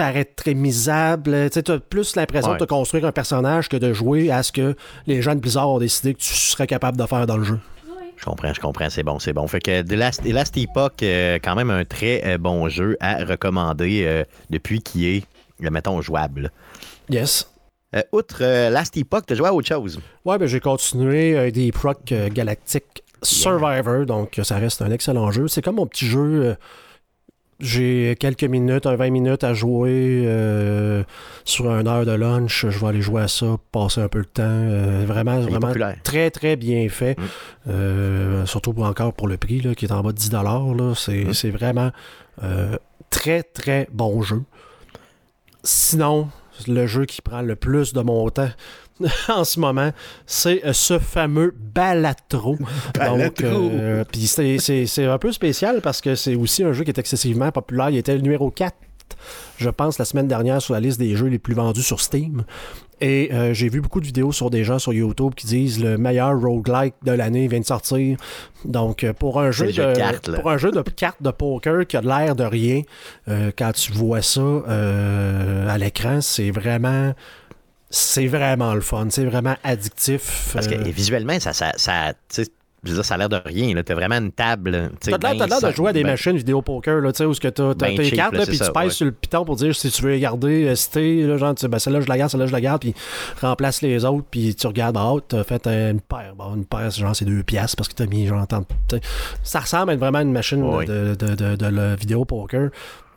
[0.02, 1.50] paraîtrémisable.
[1.52, 2.58] Tu as plus l'impression Ouais.
[2.58, 4.76] de te construire un personnage que de jouer à ce que
[5.08, 7.60] les gens de Blizzard ont décidé que tu serais capable de faire dans le jeu.
[8.18, 8.90] Je comprends, je comprends.
[8.90, 9.48] C'est bon, c'est bon.
[9.48, 12.98] Fait que The Last, The Last Epoch, euh, quand même un très euh, bon jeu
[13.00, 15.24] à recommander euh, depuis qu'il est,
[15.60, 16.52] mettons, jouable.
[17.10, 17.50] Yes.
[17.96, 20.00] Euh, outre Last Epoch, tu as joué à autre chose?
[20.26, 25.48] Ouais, ben j'ai continué des procs Galactic Survivor, donc ça reste un excellent jeu.
[25.48, 26.56] C'est comme mon petit jeu.
[27.62, 31.04] J'ai quelques minutes, un 20 minutes à jouer euh,
[31.45, 32.65] sur une heure de lunch.
[32.67, 34.41] Je vais aller jouer à ça, passer un peu de temps.
[34.43, 35.95] euh, vraiment, vraiment populaire.
[36.04, 37.17] très, très bien fait.
[37.17, 37.24] Mm.
[37.69, 40.93] Euh, surtout pour- encore pour le prix, là, qui est en bas de 10 là.
[40.95, 41.34] C'est Mm.
[41.34, 41.91] c'est vraiment
[43.10, 44.41] très, très bon jeu.
[45.63, 46.30] Sinon,
[46.67, 48.50] le jeu qui prend le plus de mon temps
[49.30, 49.91] en ce moment,
[50.25, 52.58] c'est euh, ce fameux Balatro.
[52.95, 56.99] Donc, euh, puis c'est- un peu spécial parce que c'est aussi un jeu qui est
[56.99, 57.89] excessivement populaire.
[57.89, 58.75] Il était le numéro 4
[59.58, 62.43] je pense, la semaine dernière sur la liste des jeux les plus vendus sur Steam.
[62.99, 65.97] Et euh, j'ai vu beaucoup de vidéos sur des gens sur YouTube qui disent le
[65.97, 68.17] meilleur roguelike de l'année vient de sortir.
[68.63, 70.39] Donc, pour un jeu, de, là.
[70.39, 72.84] pour un jeu de cartes de poker qui a de l'air de rien,
[73.27, 77.13] euh, quand tu vois ça euh, à l'écran, c'est vraiment.
[77.91, 79.08] C'est vraiment le fun.
[79.10, 80.49] C'est vraiment addictif.
[80.54, 82.49] Parce que Euh, et visuellement, ça, ça, ça, tu sais,
[82.84, 83.75] je veux dire, ça a l'air de rien.
[83.84, 84.89] Tu as vraiment une table.
[84.99, 87.17] T'as de l'air- t'as de de jouer à des ben- machines vidéo poker, là, tu
[87.19, 88.89] sais, où ce que t'as t'as Ben tes cheap, cartes, là, puis tu pèses ouais.
[88.89, 90.95] sur le piton pour dire si tu veux garder, euh, ST,
[91.27, 92.95] là, genre, tu sais, ben, celle-là, je la garde, celle-là, je la garde, puis
[93.39, 96.34] remplace les autres, puis tu regardes, ah, t'as fait une paire.
[96.36, 98.95] Bon, une paire, c'est genre, c'est deux piastres parce que t'as mis, genre, tant- tu
[98.95, 99.01] sais,
[99.43, 100.86] ça ressemble à vraiment à une machine Oui.
[100.88, 102.69] de, de, de, de le vidéo poker.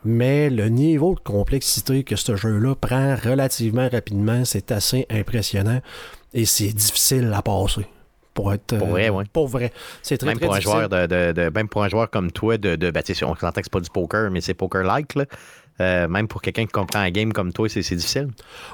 [0.05, 5.81] Mais le niveau de complexité que ce jeu-là prend relativement rapidement, c'est assez impressionnant
[6.33, 7.85] et c'est difficile à passer.
[8.33, 8.77] Pour être.
[8.77, 9.23] Pour euh, vrai, ouais.
[9.31, 9.71] Pour vrai.
[10.01, 10.77] C'est très, Même très pour, un difficile.
[10.79, 13.49] joueur de, de- de- même pour un joueur comme toi, de, de ben, on s'entend
[13.51, 15.15] que c'est pas du poker, mais c'est poker-like.
[15.15, 15.25] là.
[15.81, 18.27] Euh, même pour quelqu'un qui comprend la game comme toi, c'est c'est difficile.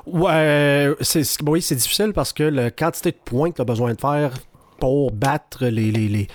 [0.07, 3.65] Ouais, c'est, c'est- oui, c'est difficile parce que la quantité de points que tu as
[3.65, 4.31] besoin de faire
[4.79, 6.27] pour battre les, les, les,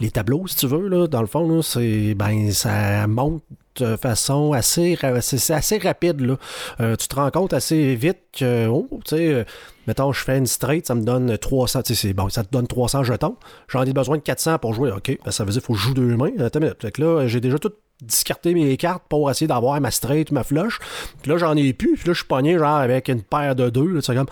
[0.00, 3.42] les tableaux, si tu veux, là, dans le fond, là, c'est, ben, ça monte
[3.76, 6.20] de façon assez, assez rapide.
[6.20, 6.36] Là.
[6.80, 9.44] Euh, tu te rends compte assez vite que, oh, tu sais, euh,
[9.86, 12.66] mettons, je fais une straight, ça me donne 300, tu sais, bon, ça te donne
[12.66, 13.36] 300 jetons.
[13.68, 14.90] J'en ai besoin de 400 pour jouer.
[14.92, 16.32] OK, ben, ça veut dire qu'il faut que je joue deux mains.
[16.38, 16.60] Attends.
[16.80, 20.42] Fait que là, j'ai déjà tout discarté mes cartes pour essayer d'avoir ma straight ma
[20.42, 20.78] flush.
[21.22, 21.94] Puis là, j'en ai plus.
[21.94, 23.86] Puis là, je suis pogné genre avec une paire de deux.
[23.86, 24.26] Là, tu sais, comme,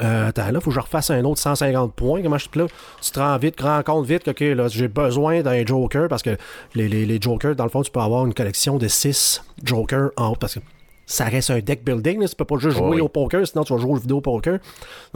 [0.00, 2.22] euh, attends, là, faut que je refasse un autre 150 points.
[2.22, 2.66] Comment je là,
[3.02, 6.22] tu te rends vite, te rends compte vite que là, j'ai besoin d'un joker parce
[6.22, 6.36] que
[6.74, 10.10] les, les, les jokers, dans le fond, tu peux avoir une collection de 6 jokers
[10.16, 10.60] en haut parce que
[11.06, 12.20] ça reste un deck building.
[12.20, 12.28] Là.
[12.28, 13.00] Tu peux pas juste jouer Oui.
[13.00, 14.58] au poker, sinon tu vas jouer au vidéo poker.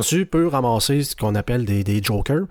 [0.03, 2.45] Tu peux ramasser ce qu'on appelle des, des jokers.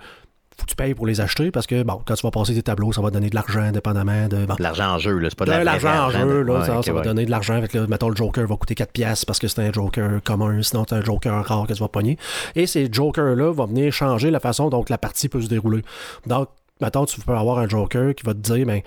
[0.61, 2.61] Faut que tu payes pour les acheter parce que, bon, quand tu vas passer tes
[2.61, 4.45] tableaux, ça va donner de l'argent indépendamment de.
[4.45, 5.29] bon, l'argent en jeu, là.
[5.31, 7.03] C'est pas de, de l'argent en jeu, là, Ouais, ça, ça va ouais.
[7.05, 7.59] donner de l'argent.
[7.67, 10.61] Que là, mettons, le Joker va coûter 4 piastres parce que c'est un Joker commun,
[10.61, 12.17] sinon c'est un Joker rare que tu vas pogner.
[12.55, 15.81] Et ces Jokers-là vont venir changer la façon dont la partie peut se dérouler.
[16.27, 18.81] Donc, mettons, tu peux avoir un Joker qui va te dire, ben,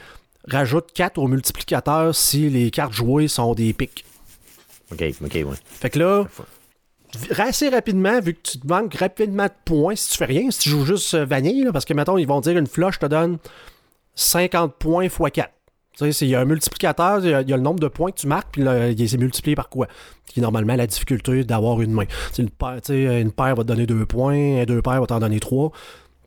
[0.48, 4.04] rajoute 4 au multiplicateur si les cartes jouées sont des pics.
[4.92, 5.44] Ok, ok, ouais.
[5.64, 6.24] Fait que là,
[7.38, 10.58] assez rapidement, vu que tu te manques rapidement de points, si tu fais rien, si
[10.60, 13.06] tu joues juste euh, vanille, là, parce que, mettons, ils vont dire une flush te
[13.06, 13.38] donne
[14.14, 15.50] 50 points x 4.
[15.96, 17.62] Tu sais, c'est- il y a un multiplicateur, il y a, il y a le
[17.62, 19.86] nombre de points que tu marques, puis s'est multiplié par quoi?
[20.26, 22.04] Qui est normalement la difficulté d'avoir une main.
[22.38, 25.70] Une, paire, une paire va te donner 2 points, deux paires va t'en donner 3.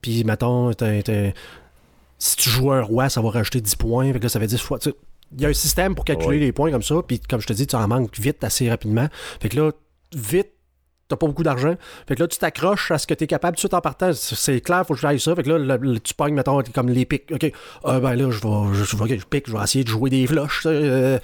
[0.01, 0.71] Puis, mettons,
[2.19, 4.11] si tu joues un roi, ça va rajouter 10 points.
[4.13, 4.79] Fait que là, ça fait 10 fois.
[5.35, 6.45] Il y a un système pour calculer Ouais.
[6.45, 6.95] les points comme ça.
[7.05, 9.07] Puis, comme je te dis, tu en manques vite, assez rapidement.
[9.41, 9.71] Fait que là,
[10.15, 10.51] vite,
[11.07, 11.75] t'as pas beaucoup d'argent.
[12.07, 13.81] Fait que là, tu t'accroches à ce que tu es capable tout de suite en
[13.81, 14.11] partant.
[14.13, 15.35] C'est- C'est clair, faut que j'aille ça.
[15.35, 17.31] Fait que là, tu pognes, mettons, comme les pics.
[17.31, 17.51] OK,
[17.83, 20.25] Ah, ben là, je vais, je, je je pique, vais essayer de jouer des
[20.63, 21.19] ça, euh,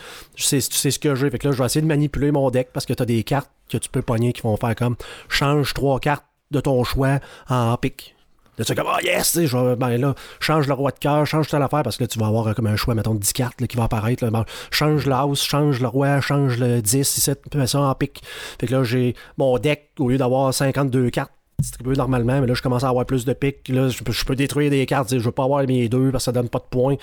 [0.62, 1.30] sais ce que j'ai.
[1.30, 3.24] Fait que là, je vais essayer de manipuler mon deck parce que tu as des
[3.24, 4.96] cartes que tu peux pogner qui vont faire comme
[5.30, 7.20] change trois cartes de ton choix
[7.50, 8.13] en pic.
[8.58, 10.92] Là, tu fais comme, ah yes, tu sais, je vais, ben là, change le roi
[10.92, 12.94] de cœur, change telle affaire, parce que là, tu vas avoir euh, comme un choix,
[12.94, 14.24] mettons, de 10 cartes là, qui va apparaître.
[14.24, 14.30] là.
[14.30, 18.22] Bon, change l'house, change le roi, change le 10, 17, puis mets ça en pic.
[18.60, 22.54] Fait que là, j'ai mon deck, au lieu d'avoir 52 cartes distribuées normalement, mais là,
[22.54, 23.70] je commence à avoir plus de pics.
[23.70, 25.10] Là, je peux, je peux détruire des cartes.
[25.10, 26.96] tu Je veux pas avoir mes deux parce que ça donne pas de points.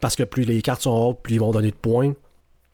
[0.00, 2.12] Parce que plus les cartes sont hautes, plus ils vont donner de points.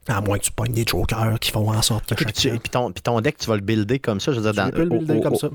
[0.08, 2.70] À moins que tu pognes des jokers qui font en sorte que Puis, tu- puis
[2.70, 4.32] ton, puis ton deck, tu vas le builder comme ça.
[4.32, 5.48] Je veux dire, dans, tu peux le builder comme ça.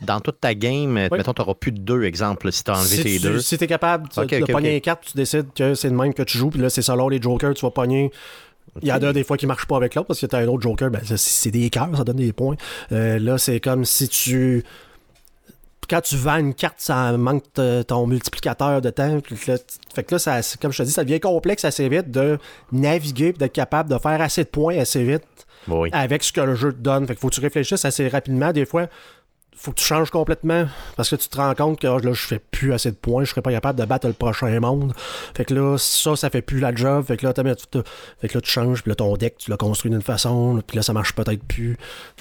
[0.00, 1.18] Dans toute ta game, Oui.
[1.18, 3.40] mettons, tu n'auras plus de deux exemples si tu as enlevé si tes tu, deux.
[3.40, 4.74] Si t'es capable tu- Ok, de ok, pogner ok.
[4.74, 7.08] les cartes, tu décides que c'est le même que tu joues, puis là, c'est selon
[7.08, 8.10] les jokers, tu vas pogner.
[8.82, 10.46] Il y en a des fois qui marchent pas avec l'autre parce que t'as un
[10.46, 12.54] autre joker, ben, ça, c'est des cœurs, ça donne des points.
[12.92, 14.62] Euh, là, c'est comme si tu.
[15.90, 17.44] Quand tu vends une carte, ça manque
[17.86, 19.14] ton multiplicateur de temps.
[19.14, 22.10] Là, tu- fait que là, ça, comme je te dis, ça devient complexe assez vite
[22.10, 22.38] de
[22.72, 25.22] naviguer et d'être capable de faire assez de points assez vite
[25.66, 25.88] Oui.
[25.92, 27.06] avec ce que le jeu te donne.
[27.06, 28.52] Fait que faut que tu réfléchisses assez rapidement.
[28.52, 28.88] Des fois,
[29.58, 30.66] faut que tu changes complètement
[30.96, 33.24] parce que tu te rends compte que oh, là, je fais plus assez de points,
[33.24, 34.92] je serais pas capable de battre le prochain monde.
[35.34, 37.04] Fait que là, ça, ça fait plus la job.
[37.04, 39.90] Fait que là, fait que là tu changes, puis là, ton deck, tu l'as construit
[39.90, 41.76] d'une façon, puis là, ça marche peut-être plus.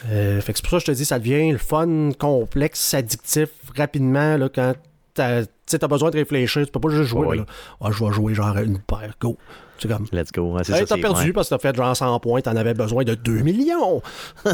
[0.09, 2.93] Euh, fait que c'est pour ça que je te dis, ça devient le fun, complexe,
[2.93, 4.73] addictif, rapidement, là, quand
[5.13, 6.65] t'as, tu t'as besoin de réfléchir.
[6.65, 7.27] Tu peux pas juste jouer.
[7.27, 7.37] Oui.
[7.37, 7.45] là.
[7.81, 9.37] Ah, je vais jouer genre une paire, go.
[9.79, 10.07] C'est comme.
[10.11, 10.53] Let's go.
[10.53, 11.33] Ouais, Hey, t'as perdu ouais.
[11.33, 14.01] parce que t'as fait genre 100 points, t'en avais besoin de 2 millions.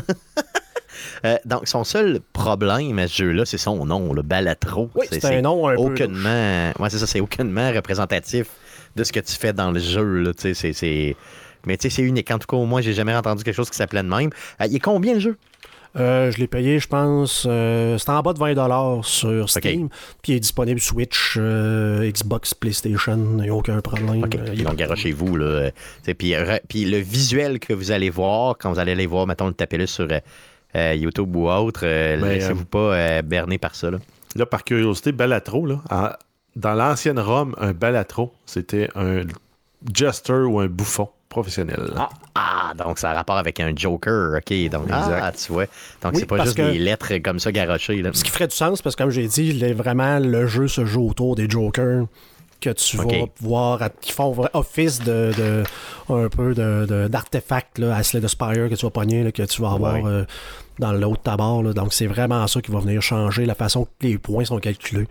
[1.26, 4.90] Euh, donc, son seul problème à ce jeu-là, c'est son nom, le Balatro.
[4.94, 6.72] Oui, c'est un nom un peu aucunement.
[6.80, 8.48] Ouais, c'est ça, c'est aucunement représentatif
[8.96, 10.04] de ce que tu fais dans le jeu.
[10.22, 11.16] Là, tu sais, c'est,
[11.66, 12.30] Mais tu sais, c'est unique.
[12.30, 14.30] En tout cas, moi, j'ai jamais entendu quelque chose qui s'appelait de même.
[14.62, 15.38] Euh, il est combien le jeu?
[15.96, 19.90] Euh, je l'ai payé, je pense, euh, c'était en bas de 20$ sur Steam.
[20.22, 24.24] Puis il est disponible Switch, euh, Xbox, PlayStation, il n'y a aucun problème.
[24.24, 24.36] OK.
[24.36, 25.36] Euh, il- Donc, chez vous.
[25.36, 25.72] Là, euh,
[26.18, 29.48] puis, re- puis le visuel que vous allez voir, quand vous allez aller voir, mettons,
[29.48, 30.08] le taper sur
[30.76, 33.92] YouTube ou autre, euh, Ben, laissez-vous pas euh, berner par ça.
[33.92, 34.00] Là.
[34.36, 36.10] Là, par curiosité, Balatro, là, en-
[36.56, 39.22] dans l'ancienne Rome, un Balatro, c'était un
[39.94, 41.92] jester ou un bouffon professionnel.
[41.98, 44.38] Ah, Ah, donc ça a rapport avec un Joker.
[44.38, 44.70] OK.
[44.70, 45.66] Donc, ah, tu vois.
[46.02, 48.02] Donc, Oui, c'est pas juste que- des lettres comme ça garochées.
[48.02, 48.10] Là.
[48.14, 51.10] Ce qui ferait du sens, parce que comme j'ai dit, vraiment, le jeu se joue
[51.10, 52.06] autour des Jokers
[52.62, 53.04] que tu vas
[53.42, 55.64] voir, qui font office de, de-
[56.10, 59.62] un peu de- de- d'artefacts là, à Spire que tu vas pogner, là, que tu
[59.62, 60.02] vas avoir Ouais.
[60.06, 60.26] euh,
[60.80, 61.62] dans le haut de ta barre.
[61.62, 61.74] là.
[61.74, 65.08] Donc c'est vraiment ça qui va venir changer la façon que les points sont calculés.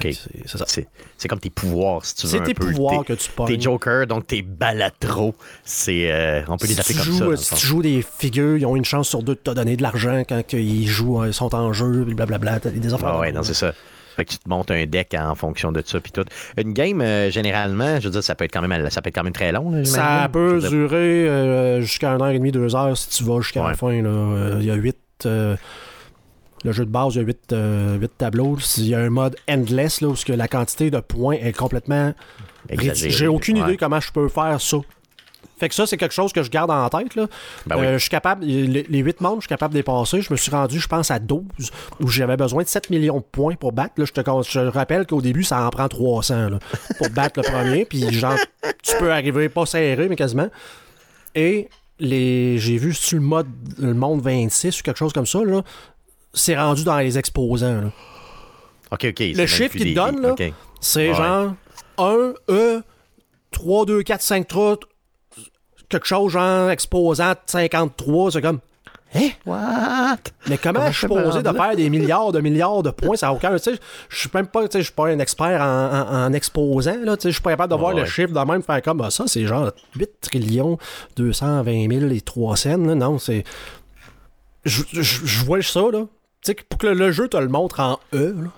[0.00, 1.28] C'est- ça.
[1.28, 2.30] Comme tes pouvoirs, si tu veux.
[2.32, 2.66] C'est un tes peu.
[2.66, 3.46] pouvoirs Tes- que tu pognes.
[3.48, 5.34] Tes Joker, donc tes balatros.
[5.64, 7.24] C'est, euh, on peut les Si appeler tu, comme joues, ça.
[7.26, 9.76] dans si tu joues des figures, ils ont une chance sur deux de te donner
[9.76, 13.08] de l'argent quand ils jouent, ils sont en jeu, blablabla, t'as des affaires.
[13.08, 13.72] Ah ouais, non, c'est ça.
[14.16, 16.24] Fait que tu te montes un deck en fonction de ça puis tout.
[16.58, 19.14] Une game, euh, généralement, je veux dire, ça peut être quand même, ça peut être
[19.14, 19.70] quand même très long.
[19.70, 23.68] là, Ça peut durer euh, jusqu'à 1h30, 2 heures si tu vas jusqu'à Ouais.
[23.70, 23.92] la fin.
[23.92, 24.96] Euh, Il y a 8.
[26.64, 27.26] Le jeu de base, il y a
[27.98, 28.56] 8, tableaux.
[28.76, 32.12] Il y a un mode endless là, où la quantité de points est complètement.
[32.94, 33.64] J'ai aucune Ouais.
[33.70, 34.76] idée comment je peux faire ça.
[35.58, 37.14] Fait que ça, c'est quelque chose que je garde en tête.
[37.16, 37.26] Là.
[37.66, 37.84] Ben oui.
[37.86, 40.22] Euh, je suis capable, les, les 8 mondes, je suis capable de les passer.
[40.22, 41.42] Je me suis rendu, je pense, à 12,
[42.00, 43.92] où j'avais besoin de 7 millions de points pour battre.
[43.98, 46.58] Là, je, te, je te rappelle qu'au début, ça en prend 300 là,
[46.96, 47.84] pour battre le premier.
[47.84, 48.36] Puis, genre,
[48.82, 50.48] tu peux arriver pas serré, mais quasiment.
[51.34, 51.68] Et
[51.98, 55.62] les, j'ai vu sur le mode, le monde 26 ou quelque chose comme ça, là,
[56.32, 57.80] c'est rendu dans les exposants.
[57.80, 57.90] là.
[58.92, 59.20] OK, OK.
[59.34, 60.34] Le chiffre qu'il donne, là.
[60.80, 61.14] C'est Ouais.
[61.14, 61.54] genre
[61.98, 62.82] 1, E,
[63.50, 64.76] 3, 2, 4, 5, 3,
[65.88, 68.32] quelque chose genre exposant 53.
[68.32, 68.60] C'est comme.
[69.12, 69.30] Hein?
[69.44, 70.18] What?
[70.48, 73.16] Mais comment, Comment je suis posé de faire des milliards de milliards de points?
[73.16, 73.56] Ça n'a aucun.
[73.56, 76.26] Tu sais, je suis même pas, tu sais, je suis pas un expert en, en-
[76.26, 76.96] en exposant.
[77.02, 78.02] Là, tu sais, je suis pas capable de voir Ouais.
[78.02, 80.78] le chiffre de même, faire comme ah, ça, c'est genre 8 trillions
[81.16, 82.76] 220 000 et 3 cents.
[82.78, 82.94] là.
[82.94, 83.42] Non, c'est.
[84.64, 86.04] Je vois ça, là.
[86.42, 88.50] Sais, pour que le, jeu te le montre en E, là.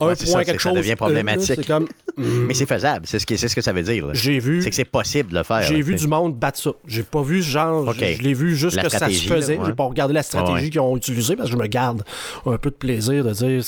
[0.00, 0.78] Un Ouais, point ça, quelque c'est- ça chose.
[0.78, 1.66] devient E, problématique.
[1.66, 1.88] comme.
[2.16, 3.04] Mais c'est faisable.
[3.08, 4.06] C'est ce, qui- c'est ce que ça veut dire.
[4.14, 4.62] J'ai vu.
[4.62, 5.62] C'est que c'est possible de le faire.
[5.62, 6.70] J'ai vu du monde battre ça.
[6.86, 7.92] J'ai pas vu ce genre.
[7.92, 9.58] Je, je l'ai vu juste La que ça se faisait.
[9.58, 9.66] ouais.
[9.66, 12.04] J'ai pas regardé la stratégie Ouais, qu'ils ont utilisée parce que je me garde
[12.46, 13.60] un peu de plaisir de dire,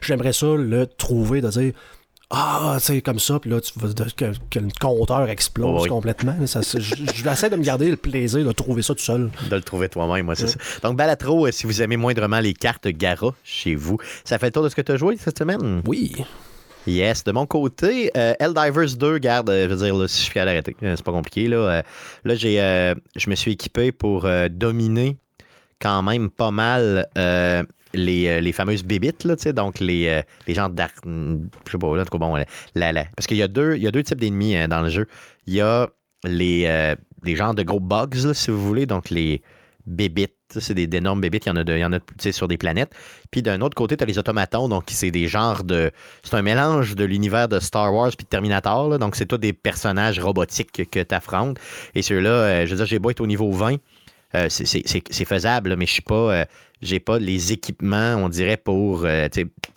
[0.00, 1.72] j'aimerais ça le trouver, de dire.
[2.34, 5.88] Ah, tu sais, comme ça, puis là, tu vas, que, que le compteur explose ouais.
[5.90, 6.34] complètement.
[6.46, 9.02] Ça, c'est- je, je vais essayer de me garder le plaisir de trouver ça tout
[9.02, 9.30] seul.
[9.50, 10.58] de le trouver toi-même, moi, c'est ça.
[10.82, 14.52] Donc, Balatro, euh, si vous aimez moindrement les cartes Gara chez vous, ça fait le
[14.52, 15.82] tour de ce que tu as joué cette semaine?
[15.86, 16.14] Oui.
[16.86, 17.22] Yes.
[17.22, 20.32] De mon côté, euh, Helldivers 2, garde, euh, je veux dire, là, si je suis
[20.32, 21.48] fier d'arrêter, euh, c'est pas compliqué.
[21.48, 21.82] Là, Euh,
[22.24, 22.56] là j'ai,
[23.14, 25.18] je me suis équipé pour dominer
[25.80, 27.06] quand même pas mal
[27.94, 30.90] les, euh, les fameuses bébites, là, tu sais, donc les, euh, les gens d'art.
[31.04, 31.38] Je
[31.70, 32.36] sais pas, là, en tout cas, bon,
[32.74, 34.88] la, la- parce qu'il y a deux, il y a deux types d'ennemis dans le
[34.88, 35.06] jeu.
[35.46, 35.88] Il y a
[36.24, 39.42] les, euh, genres de gros bugs, là, si vous voulez, donc les
[39.86, 40.32] bébites.
[40.58, 41.98] C'est des d'énormes bébites, il y en a, il y en a
[42.30, 42.92] sur des planètes.
[43.30, 45.90] Puis d'un autre côté, tu as les automatons, donc c'est des genres de.
[46.22, 49.38] C'est un mélange de l'univers de Star Wars puis de Terminator, là, donc c'est tous
[49.38, 51.58] des personnages robotiques que tu affrontes.
[51.94, 53.76] Et ceux-là, euh, je veux dire, j'ai beau être au niveau 20,
[54.34, 56.14] euh, c'est- faisable, là, mais je suis pas.
[56.14, 56.44] euh,
[56.82, 59.28] j'ai pas les équipements, on dirait, pour, euh,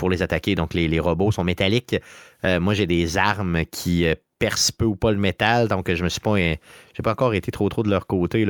[0.09, 0.55] les attaquer.
[0.55, 1.95] Donc, les, robots sont métalliques.
[2.43, 5.67] Euh, moi, j'ai des armes qui euh, percent peu ou pas le métal.
[5.67, 6.35] Donc, je me suis pas.
[6.37, 8.45] j'ai pas encore été trop trop de leur côté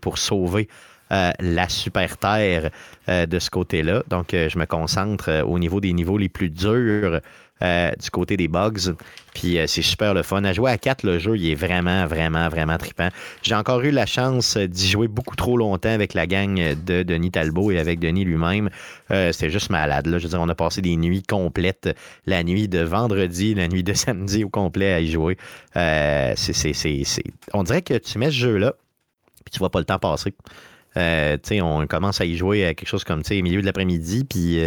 [0.00, 0.68] pour, sauver
[1.10, 2.70] la super terre
[3.06, 4.02] de ce côté-là.
[4.08, 7.20] Donc, je me concentre au niveau des niveaux les plus durs
[7.60, 8.94] euh, du côté des bugs.
[9.34, 10.44] Puis, euh, c'est super le fun.
[10.44, 13.08] À jouer à 4, le jeu, il est vraiment, vraiment, vraiment trippant.
[13.42, 17.02] J'ai encore eu la chance euh, d'y jouer beaucoup trop longtemps avec la gang de
[17.02, 18.70] Denis Talbot et avec Denis lui-même.
[19.10, 20.06] C'était juste malade.
[20.06, 20.18] Là.
[20.18, 21.88] Je veux dire, on a passé des nuits complètes.
[22.26, 25.36] La nuit de vendredi, la nuit de samedi au complet à y jouer.
[25.74, 28.74] On dirait que tu mets ce jeu-là,
[29.44, 30.34] puis tu vois pas le temps passer.
[30.94, 34.60] On commence à y jouer à quelque chose comme, tu sais, milieu de l'après-midi, puis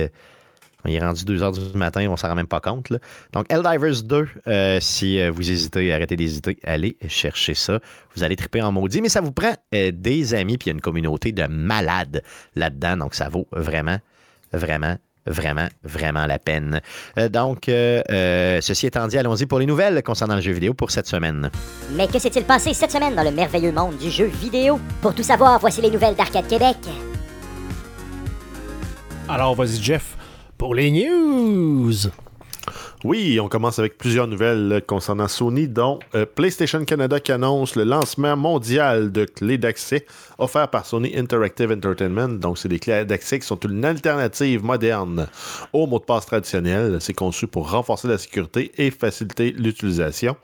[0.85, 2.89] on est rendu 2 heures du matin, on s'en rend même pas compte.
[2.89, 2.97] là.
[3.33, 7.79] Donc, Helldivers 2, euh, si euh, vous hésitez, arrêtez d'hésiter, allez chercher ça.
[8.15, 10.73] Vous allez triper en maudit, mais ça vous prend euh, des amis, puis il y
[10.73, 12.23] a une communauté de malades
[12.55, 13.97] là-dedans, donc ça vaut vraiment,
[14.53, 16.81] vraiment, vraiment, vraiment la peine.
[17.17, 20.73] Euh, donc, euh, euh, ceci étant dit, allons-y pour les nouvelles concernant le jeu vidéo
[20.73, 21.49] pour cette semaine.
[21.95, 24.79] Mais que s'est-il passé cette semaine dans le merveilleux monde du jeu vidéo?
[25.01, 26.77] Pour tout savoir, voici les nouvelles d'Arcade Québec.
[29.29, 30.17] Alors, vas-y, Jeff,
[30.61, 31.91] pour les news.
[33.03, 37.83] Oui, on commence avec plusieurs nouvelles concernant Sony, dont euh, PlayStation Canada qui annonce le
[37.83, 40.05] lancement mondial de clés d'accès
[40.37, 42.27] offertes par Sony Interactive Entertainment.
[42.37, 45.27] Donc, c'est des clés d'accès qui sont une alternative moderne
[45.73, 46.97] au mot de passe traditionnel.
[46.99, 50.35] C'est conçu pour renforcer la sécurité et faciliter l'utilisation.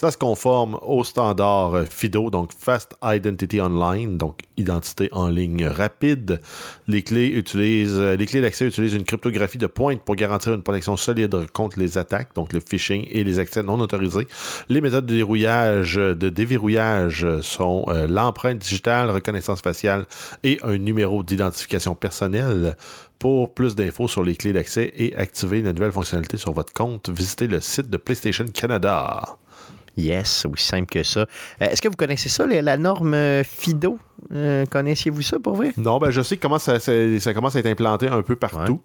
[0.00, 6.40] Ça se conforme au standard FIDO, donc Fast Identity Online, donc identité en ligne rapide.
[6.86, 10.96] Les clés utilisent, les clés d'accès utilisent une cryptographie de pointe pour garantir une protection
[10.96, 14.28] solide contre les attaques, donc le phishing et les accès non autorisés.
[14.68, 20.06] Les méthodes de dérouillage, de déverrouillage sont euh, l'empreinte digitale, reconnaissance faciale
[20.44, 22.76] et un numéro d'identification personnelle.
[23.18, 27.10] Pour plus d'infos sur les clés d'accès et activer la nouvelle fonctionnalité sur votre compte,
[27.10, 29.38] visitez le site de PlayStation Canada.
[29.98, 31.20] Yes, aussi simple que ça.
[31.20, 31.26] Euh,
[31.60, 33.98] Est-ce que vous connaissez ça, la, norme euh, FIDO?
[34.32, 35.72] Euh, Connaissiez-vous ça pour vrai?
[35.76, 38.80] Non, ben je sais comment ça, ça, ça commence à être implanté un peu partout.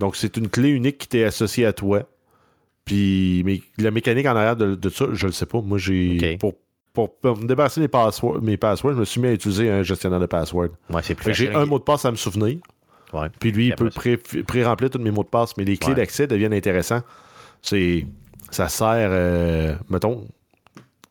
[0.00, 2.02] Donc, c'est une clé unique qui t'est associée à toi.
[2.84, 5.60] Puis, mais la mécanique en arrière de, de ça, je le sais pas.
[5.60, 6.36] Moi, j'ai.
[6.38, 6.54] Pour,
[6.92, 9.82] pour, pour me débarrasser des passwords, mes passwords, je me suis mis à utiliser un
[9.82, 10.68] gestionnaire de passwords.
[10.90, 12.58] Ouais, c'est plus que J'ai un mot de passe à me souvenir.
[13.12, 13.28] Ouais.
[13.40, 15.96] Puis lui, il peut pré- pré-remplir tous mes mots de passe, mais les clés Ouais.
[15.96, 17.02] d'accès deviennent intéressants.
[17.62, 18.06] C'est,
[18.50, 20.24] ça sert, euh, mettons,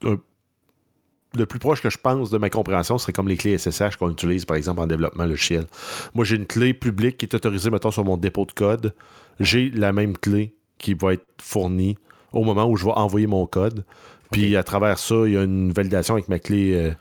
[0.03, 4.09] le plus proche que je pense de ma compréhension serait comme les clés SSH qu'on
[4.09, 5.65] utilise, par exemple, en développement logiciel.
[6.13, 8.93] Moi, j'ai une clé publique qui est autorisée, mettons, sur mon dépôt de code.
[9.39, 11.97] J'ai la même clé qui va être fournie
[12.31, 13.83] au moment où je vais envoyer mon code.
[14.31, 16.91] Puis à travers ça, il y a une validation avec ma clé, euh,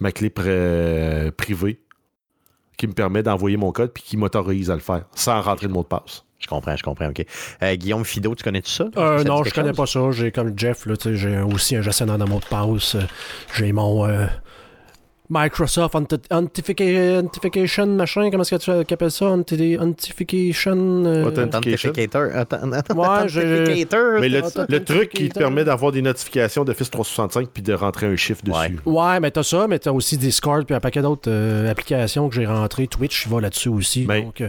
[0.00, 1.80] ma clé pri- privée
[2.76, 5.72] qui me permet d'envoyer mon code puis qui m'autorise à le faire sans rentrer de
[5.72, 6.24] mot de passe.
[6.40, 7.24] Je comprends, je comprends, OK.
[7.62, 8.86] Euh, Guillaume Fido, tu connais tout ça?
[8.96, 9.76] Euh, Ça non, je connais chose?
[9.76, 10.10] pas ça.
[10.10, 12.94] J'ai comme Jeff, là, tu sais, j'ai aussi un gestionnaire de mots de passe.
[12.94, 13.00] Euh,
[13.56, 14.24] J'ai mon euh,
[15.28, 19.26] Microsoft Authentication, machin, comment est-ce que tu appelles ça?
[19.26, 20.72] Authenti- Authentification.
[21.26, 21.90] Authentication.
[21.90, 22.22] Authentificator.
[22.34, 24.20] Authent- Ouais, j'ai- Authentificator.
[24.20, 28.16] Mais le, truc qui te permet d'avoir des notifications d'Office 365 puis de rentrer un
[28.16, 28.70] chiffre Ouais.
[28.70, 28.80] dessus.
[28.86, 32.34] Ouais, mais t'as ça, mais t'as aussi Discord puis un paquet d'autres euh, applications que
[32.34, 32.86] j'ai rentrées.
[32.88, 34.06] Twitch, va là-dessus aussi.
[34.06, 34.48] Ben, donc, euh,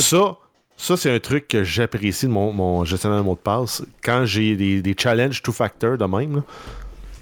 [0.00, 0.36] Ça,
[0.80, 3.82] ça c'est un truc que j'apprécie de mon, mon gestionnaire de mot de passe.
[4.02, 6.42] Quand j'ai des, des challenges two-factor de même, là,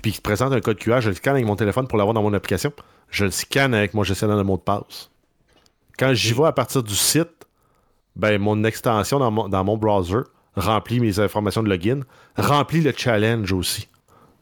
[0.03, 2.15] puis qui te présente un code QR, je le scanne avec mon téléphone pour l'avoir
[2.15, 2.73] dans mon application.
[3.11, 5.11] Je le scanne avec mon gestionnaire de mot de passe.
[5.99, 7.31] Quand j'y vais à partir du site,
[8.15, 10.21] ben mon extension dans mon, dans mon browser
[10.57, 12.01] remplit mes informations de login,
[12.37, 13.89] remplit le challenge aussi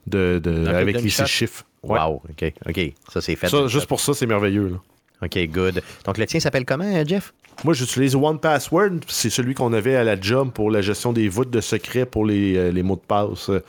[0.07, 1.65] de, avec les six chiffres.
[1.83, 1.99] Ouais.
[1.99, 2.81] Wow, OK, OK.
[3.13, 3.49] Ça, c'est fait.
[3.49, 4.69] Ça, juste pour ça, c'est merveilleux.
[4.69, 4.77] là.
[5.23, 5.83] OK, good.
[6.05, 7.33] Donc, le tien s'appelle comment, euh, Jeff?
[7.65, 9.01] Moi, j'utilise One Password.
[9.09, 12.27] C'est celui qu'on avait à la job pour la gestion des voûtes de secret pour
[12.27, 13.61] les, euh, les mots de passe euh,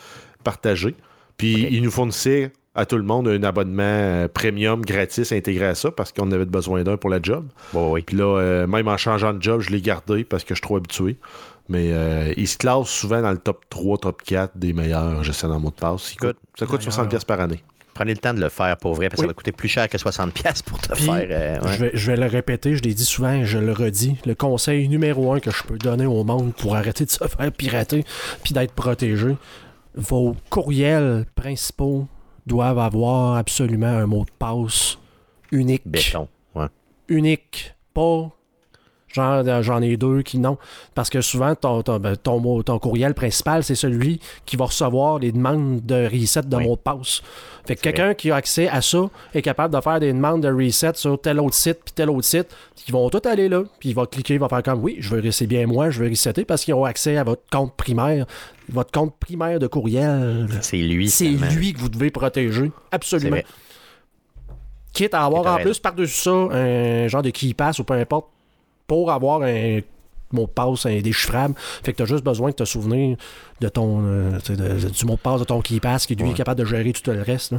[0.44, 0.96] partagés.
[1.38, 1.68] Puis, Ok.
[1.72, 5.90] il nous fournissait à tout le monde un abonnement euh, premium gratis intégré à ça
[5.90, 7.48] parce qu'on avait besoin d'un pour la job.
[7.74, 8.02] Bon, oui.
[8.02, 10.62] Puis là, euh, même en changeant de job, je l'ai gardé parce que je suis
[10.62, 11.18] trop habitué.
[11.70, 15.58] Mais euh, il se classe souvent dans le top 3, top 4 des meilleurs gestionnaires
[15.58, 16.14] de mots de passe.
[16.20, 17.64] Coûte- ça coûte 60$ piastres par année.
[17.98, 19.90] Prenez le temps de le faire pour vrai, parce que ça va coûter plus cher
[19.90, 21.28] que 60$ piastres pour te Puis, faire.
[21.32, 21.72] euh, ouais.
[21.74, 24.18] je, vais, je vais le répéter, je l'ai dit souvent et je le redis.
[24.26, 27.52] Le conseil numéro un que je peux donner au monde pour arrêter de se faire
[27.52, 28.06] pirater
[28.44, 29.36] puis d'être protégé,
[29.96, 32.08] vos courriels principaux
[32.46, 34.98] doivent avoir absolument un mot de passe
[35.52, 35.82] unique.
[35.86, 36.28] Béton.
[36.56, 36.68] Ouais.
[37.10, 37.74] Unique.
[37.96, 38.30] Pas
[39.08, 40.58] genre euh, j'en ai deux qui non.
[40.96, 45.32] Parce que souvent, ton, ton, ben, ton courriel principal, c'est celui qui va recevoir les
[45.32, 46.64] demandes de reset de Oui.
[46.68, 47.22] mot de passe.
[47.66, 50.50] Fait que quelqu'un qui a accès à ça est capable de faire des demandes de
[50.52, 52.48] reset sur tel autre site puis tel autre site.
[52.88, 55.14] Ils vont tout aller là, puis il va cliquer, il va faire comme oui, je
[55.14, 58.26] veux c'est bien moi, je veux resetter parce qu'ils ont accès à votre compte primaire,
[58.70, 60.48] votre compte primaire de courriel.
[60.62, 61.10] C'est lui.
[61.10, 62.72] C'est lui que vous devez protéger.
[62.92, 63.38] Absolument.
[64.94, 68.28] Quitte à avoir en plus par-dessus ça un genre de key pass ou peu importe
[68.88, 69.80] pour avoir un
[70.34, 71.54] mot de passe un déchiffrable.
[71.84, 73.16] Fait que tu as juste besoin de te souvenir
[73.62, 76.32] de ton euh, de- du mot de passe de ton key pass qui lui Ouais.
[76.32, 77.54] est capable de gérer tout le reste.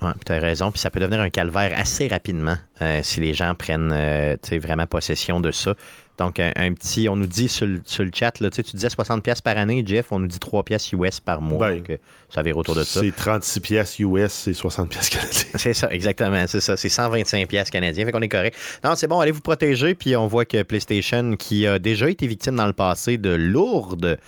[0.00, 0.70] Ouais, tu as raison.
[0.70, 4.86] Puis ça peut devenir un calvaire assez rapidement euh, si les gens prennent euh, vraiment
[4.86, 5.74] possession de ça.
[6.18, 8.62] Donc, un, un petit, on nous dit sur le, sur le chat, là, tu sais,
[8.62, 11.68] tu disais 60$ piastres par année, Jeff, on nous dit 3$ piastres US par mois.
[11.68, 11.96] Ben, Donc, euh,
[12.30, 13.00] ça vire autour de ça.
[13.00, 15.42] C'est 36$ piastres US, c'est 60$ piastres canadiens.
[15.56, 16.76] C'est ça, exactement, c'est ça.
[16.76, 18.56] C'est 125 pièces canadiens, fait qu'on est correct.
[18.84, 22.26] Non, c'est bon, allez vous protéger, puis on voit que PlayStation, qui a déjà été
[22.26, 24.18] victime dans le passé de lourdes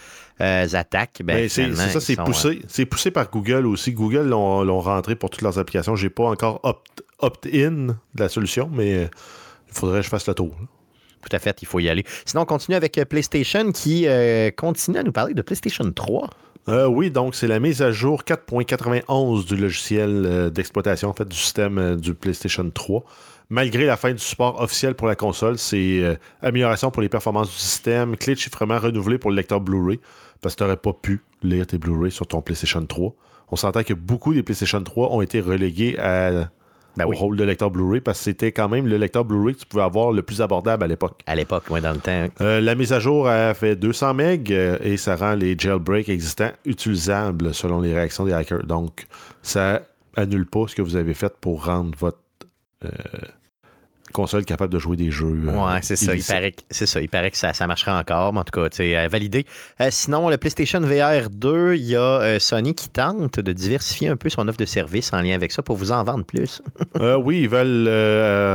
[0.41, 2.63] euh, attaques, ben, Ben, c'est ça, c'est sont, euh, poussé.
[2.69, 3.93] C'est poussé par Google aussi.
[3.93, 5.97] Google l'ont rentré pour toutes leurs applications.
[5.97, 7.71] J'ai pas encore opt- opt-in
[8.15, 9.09] de la solution, mais
[9.69, 10.55] il faudrait que je fasse le tour.
[10.61, 10.67] là.
[11.29, 12.05] Tout à fait, il faut y aller.
[12.25, 16.31] Sinon, on continue avec euh, PlayStation qui euh, continue à nous parler de PlayStation 3.
[16.69, 21.97] Euh, oui, donc c'est la mise à jour 4.91 du logiciel d'exploitation fait, du système
[21.97, 23.05] du PlayStation 3.
[23.49, 27.57] malgré la fin du support officiel pour la console, c'est amélioration pour les performances du
[27.57, 29.99] système, clé de chiffrement renouvelée pour le lecteur Blu-ray,
[30.43, 33.15] parce que tu n'aurais pas pu lire tes Blu-ray sur ton PlayStation 3.
[33.51, 36.51] On s'entend que beaucoup des PlayStation 3 ont été relégués à,
[36.99, 37.17] Ben au oui.
[37.17, 39.85] rôle de lecteur Blu-ray, parce que c'était quand même le lecteur Blu-ray que tu pouvais
[39.85, 41.21] avoir le plus abordable à l'époque.
[41.27, 42.27] À l'époque, ouais, dans le temps.
[42.41, 44.21] Euh, la mise à jour a fait 200 MB
[44.51, 48.65] euh, et ça rend les jailbreaks existants utilisables selon les réactions des hackers.
[48.65, 49.07] Donc,
[49.43, 49.83] ça
[50.17, 52.19] annule pas ce que vous avez fait pour rendre votre
[52.85, 52.89] euh,
[54.13, 55.27] console capable de jouer des jeux.
[55.49, 56.13] euh, Ouais, c'est ça.
[56.13, 56.35] Il illicites.
[56.35, 57.01] paraît que, c'est ça.
[57.01, 59.45] Il paraît que ça, ça marchera encore, mais en tout cas, euh, validé.
[59.81, 64.09] Euh, sinon, le PlayStation VR 2, il y a euh, Sony qui tente de diversifier
[64.09, 66.63] un peu son offre de service en lien avec ça pour vous en vendre plus.
[67.01, 67.89] Euh, oui, ils veulent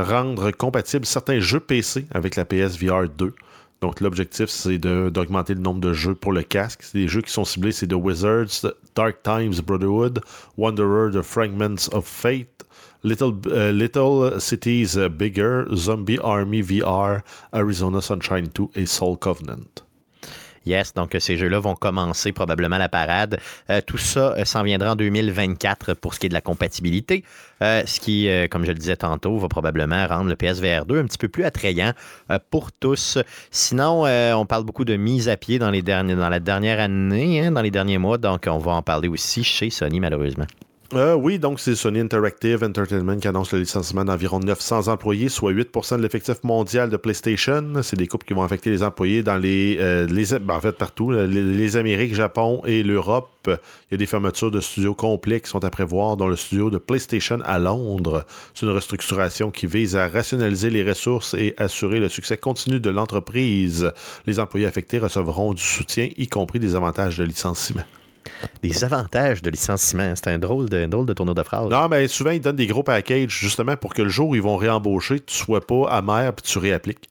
[0.06, 3.32] rendre compatibles certains jeux PC avec la PSVR 2.
[3.80, 6.80] Donc, l'objectif, c'est de- d'augmenter le nombre de jeux pour le casque.
[6.82, 10.20] C'est des jeux qui sont ciblés, c'est The Wizards, Dark Times Brotherhood,
[10.56, 12.63] Wanderer, The Fragments of Fate,
[13.04, 17.20] Little, euh, Little Cities Bigger, Zombie Army VR,
[17.52, 19.84] Arizona Sunshine 2 et Soul Covenant.
[20.66, 23.38] Yes, donc euh, ces jeux-là vont commencer probablement la parade.
[23.68, 27.24] Euh, tout ça euh, s'en viendra en 2024 pour ce qui est de la compatibilité,
[27.60, 31.16] ce qui, comme je le disais tantôt, va probablement rendre le PSVR 2 un petit
[31.16, 31.92] peu plus attrayant
[32.50, 33.16] pour tous.
[33.50, 37.40] Sinon, on parle beaucoup de mise à pied dans, les derniers, dans la dernière année,
[37.40, 40.46] hein, dans les derniers mois, donc on va en parler aussi chez Sony, malheureusement.
[40.92, 45.52] Euh, oui, donc c'est Sony Interactive Entertainment qui annonce le licenciement d'environ 900 employés, soit
[45.52, 47.64] 8% de l'effectif mondial de PlayStation.
[47.82, 51.76] C'est des coupes qui vont affecter les employés dans les, euh, les ben, partout, les
[51.76, 53.30] Amériques, Japon et l'Europe.
[53.46, 56.68] Il y a des fermetures de studios complets qui sont à prévoir, dont le studio
[56.68, 58.26] de PlayStation à Londres.
[58.54, 62.90] C'est une restructuration qui vise à rationaliser les ressources et assurer le succès continu de
[62.90, 63.90] l'entreprise.
[64.26, 67.84] Les employés affectés recevront du soutien, y compris des avantages de licenciement.
[68.62, 71.68] Des avantages de licenciement, c'est un drôle de, drôle de tournure de phrase.
[71.70, 74.42] Non, mais souvent, ils donnent des gros packages justement pour que le jour où ils
[74.42, 77.08] vont réembaucher, tu sois pas amer puis tu réappliques.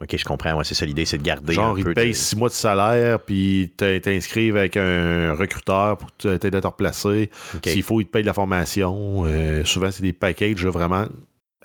[0.00, 2.10] Ok, je comprends, ouais, c'est ça l'idée, c'est de garder Genre, un ils peu payent
[2.10, 6.60] de- six mois de salaire puis t'in- t'inscrivent avec un recruteur pour que t'aides à
[6.60, 7.30] te replacer.
[7.66, 9.24] S'il faut, ils te payent de la formation.
[9.26, 11.06] Euh, souvent, c'est des packages vraiment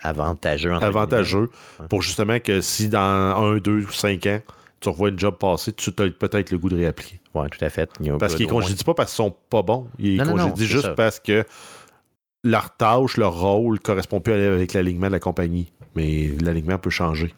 [0.01, 0.73] avantageux.
[0.73, 1.49] avantageux
[1.89, 4.39] pour justement que si dans un, deux ou cinq ans,
[4.83, 7.19] tu revois une job passer, tu as peut-être le goût de réappliquer.
[7.33, 7.89] Ouais, tout à fait.
[8.19, 9.87] Parce qu'ils de- congédient pas parce qu'ils sont pas bons.
[9.97, 10.93] Ils Non, non, non, congédient juste ça.
[10.93, 11.43] parce que
[12.43, 15.71] leur tâche, leur rôle correspond plus avec l'alignement de la compagnie.
[15.95, 17.33] Mais l'alignement peut changer.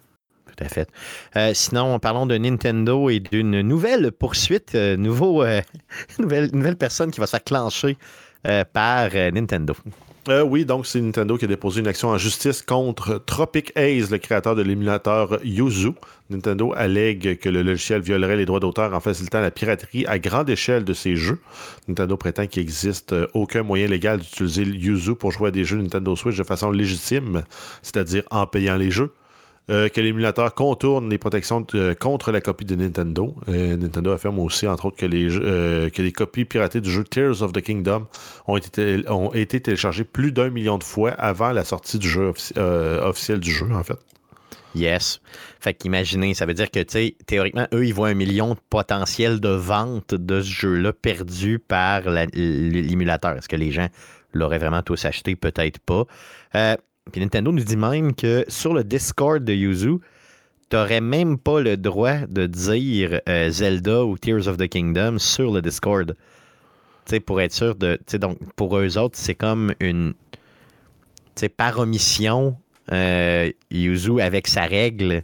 [0.47, 0.89] Tout à fait.
[1.35, 5.61] Euh, sinon, parlons de Nintendo et d'une nouvelle poursuite, euh, nouveau, euh,
[6.19, 7.97] nouvelle, nouvelle personne qui va se faire clencher
[8.47, 9.75] euh, par Nintendo.
[10.27, 14.09] Euh, oui, donc c'est Nintendo qui a déposé une action en justice contre Tropic Haze,
[14.09, 15.91] le créateur de l'émulateur Yuzu.
[16.31, 20.49] Nintendo allègue que le logiciel violerait les droits d'auteur en facilitant la piraterie à grande
[20.49, 21.37] échelle de ses jeux.
[21.87, 25.77] Nintendo prétend qu'il n'existe euh, aucun moyen légal d'utiliser Yuzu pour jouer à des jeux
[25.77, 27.43] Nintendo Switch de façon légitime,
[27.83, 29.11] c'est-à-dire en payant les jeux.
[29.71, 33.35] Euh, que l'émulateur contourne les protections euh, contre la copie de Nintendo.
[33.49, 37.41] Euh, Nintendo affirme aussi, entre autres, que les, que les copies piratées du jeu Tears
[37.41, 38.05] of the Kingdom
[38.45, 42.29] ont été, ont été téléchargées plus d'un million de fois avant la sortie du jeu
[42.29, 43.97] offici- officiel du jeu, en fait.
[44.75, 45.21] Yes.
[45.59, 49.39] Fait qu'imaginez, ça veut dire que, tu théoriquement, eux, ils voient un million de potentiel
[49.39, 53.35] de vente de ce jeu-là perdu par la- l'émulateur.
[53.37, 53.87] Est-ce que les gens
[54.33, 55.35] l'auraient vraiment tous acheté?
[55.35, 56.03] Peut-être pas.
[56.55, 56.75] Euh,
[57.11, 59.97] puis Nintendo nous dit même que sur le Discord de Yuzu,
[60.69, 65.53] t'aurais même pas le droit de dire euh, Zelda ou Tears of the Kingdom sur
[65.53, 66.15] le Discord.
[67.05, 67.95] Tu sais, pour être sûr de.
[67.97, 70.13] Tu sais, donc, pour eux autres, c'est comme une.
[71.35, 72.57] Tu sais, par omission,
[72.91, 75.21] euh, Yuzu, avec sa règle,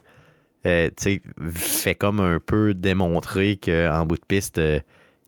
[0.68, 1.22] euh, tu sais,
[1.54, 4.80] fait comme un peu démontrer qu'en bout de piste, euh,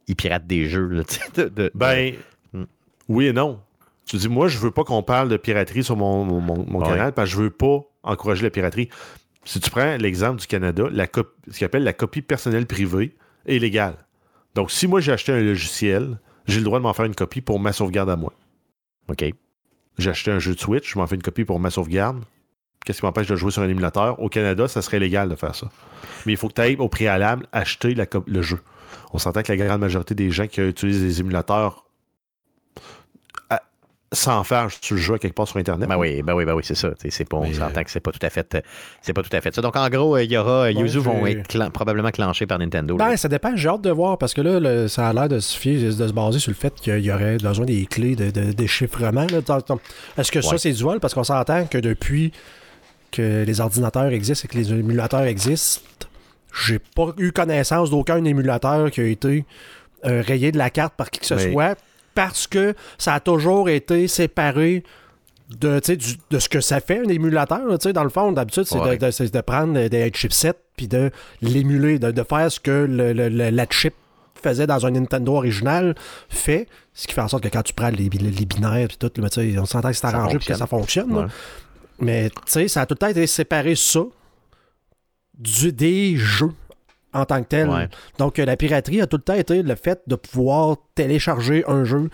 [0.07, 0.87] il pirate des jeux.
[0.89, 2.13] là, tu sais, de- de- Ben,
[2.53, 2.63] Mm.
[3.09, 3.59] oui et non.
[4.05, 6.79] Tu dis, moi, je veux pas qu'on parle de piraterie sur mon, mon- mon- mon
[6.79, 6.87] Ouais.
[6.89, 8.89] canal parce que je veux pas encourager la piraterie.
[9.45, 13.59] Si tu prends l'exemple du Canada, la ce qu'on appelle la copie personnelle privée est
[13.59, 13.95] légale.
[14.55, 17.41] Donc, si moi j'ai acheté un logiciel, j'ai le droit de m'en faire une copie
[17.41, 18.33] pour ma sauvegarde à moi.
[19.09, 19.25] OK.
[19.97, 22.23] J'ai acheté un jeu de Switch, je m'en fais une copie pour ma sauvegarde.
[22.85, 24.19] Qu'est-ce qui m'empêche de jouer sur un émulateur?
[24.21, 25.69] Au Canada, ça serait légal de faire ça.
[26.25, 28.59] Mais il faut que tu ailles au préalable acheter la le jeu.
[29.13, 31.82] On s'entend que la grande majorité des gens qui utilisent des émulateurs
[34.13, 35.89] sans faire sur le jeu quelque part sur Internet.
[35.89, 36.91] Ben oui, ben oui, ben oui, c'est ça.
[36.99, 38.61] Tu C'est pas, on Mais, s'entend que c'est pas tout à fait, euh,
[39.01, 39.61] c'est pas tout à fait ça.
[39.61, 42.59] Donc en gros, euh, il y aura Bon, Yuzu vont être clan- probablement clenchés par
[42.59, 42.97] Nintendo.
[42.97, 43.09] là.
[43.09, 43.55] Ben, ça dépend.
[43.55, 46.07] J'ai hâte de voir parce que là, le- ça a l'air de se, fier- de
[46.07, 50.39] se baser sur le fait qu'il y aurait besoin des clés de, de Est-ce que
[50.39, 50.41] Ouais.
[50.43, 50.99] ça, c'est dual?
[50.99, 52.31] Parce qu'on s'entend que depuis
[53.11, 55.81] que les ordinateurs existent et que les émulateurs existent,
[56.65, 59.45] j'ai pas eu connaissance d'aucun émulateur qui a été
[60.05, 61.75] euh, rayé de la carte par qui que ce soit
[62.15, 64.83] parce que ça a toujours été séparé
[65.59, 67.65] de, du- de ce que ça fait un émulateur.
[67.67, 68.97] là, dans le fond, d'habitude, c'est de- Ouais.
[68.97, 71.11] de, c'est de prendre des chipsets puis de
[71.41, 73.93] l'émuler, de, de faire ce que le- le- le- la chip
[74.41, 75.95] faisait dans un Nintendo original
[76.29, 78.87] fait, ce qui fait en sorte que quand tu prends les, les- les binaires et
[78.87, 79.27] tout, là,
[79.61, 81.13] on s'entend que c'est arrangé pour que ça fonctionne.
[81.15, 81.25] Ouais.
[81.99, 84.01] Mais ça a tout le temps été séparé ça
[85.37, 86.51] du, des jeux
[87.13, 87.69] en tant que tel.
[87.69, 87.87] Ouais.
[88.17, 91.83] Donc euh, la piraterie a tout le temps été le fait de pouvoir télécharger un
[91.83, 92.09] jeu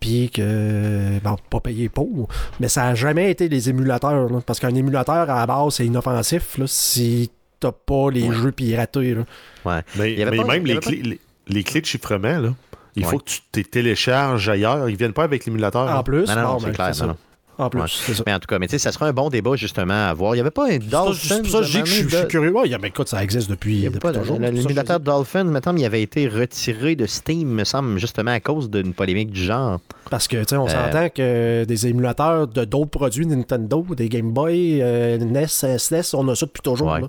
[0.00, 2.28] puis que bon, pas payer pour,
[2.60, 5.86] mais ça a jamais été les émulateurs là, parce qu'un émulateur à la base c'est
[5.86, 7.30] inoffensif là, si
[7.60, 9.14] t'as pas les jeux piratés.
[9.14, 9.22] là.
[9.64, 9.80] Ouais.
[9.96, 11.80] Mais, Il y avait mais pas- même il y les avait clés, les, les clés
[11.80, 12.54] de chiffrement, là,
[12.96, 13.10] il Ouais.
[13.10, 14.88] faut que tu les télécharges ailleurs.
[14.88, 15.90] Ils viennent pas avec l'émulateur.
[15.90, 16.94] En plus, Non, non, c'est ben, clair,
[17.58, 17.86] En plus, Ouais.
[17.88, 18.22] c'est ça.
[18.26, 20.34] Mais en tout cas, mais tu sais, ça sera un bon débat justement à voir.
[20.34, 21.12] Il n'y avait pas un Dolphin.
[21.14, 22.50] ça- c'est pour ça que je dis que je suis- curieux.
[22.52, 24.38] Ouais, il y a- mais écoute, ça existe depuis, Il y avait depuis pas toujours.
[24.40, 24.98] L'émulateur.
[25.00, 29.30] Dolphin, maintenant, il avait été retiré de Steam, me semble, justement à cause d'une polémique
[29.30, 29.78] du genre.
[30.10, 34.08] Parce que, tu sais, on Euh, s'entend que des émulateurs de d'autres produits Nintendo, des
[34.08, 35.46] Game Boy, euh, NES,
[35.78, 36.90] SNES, on a ça depuis toujours.
[36.92, 37.00] Ouais.
[37.02, 37.08] là.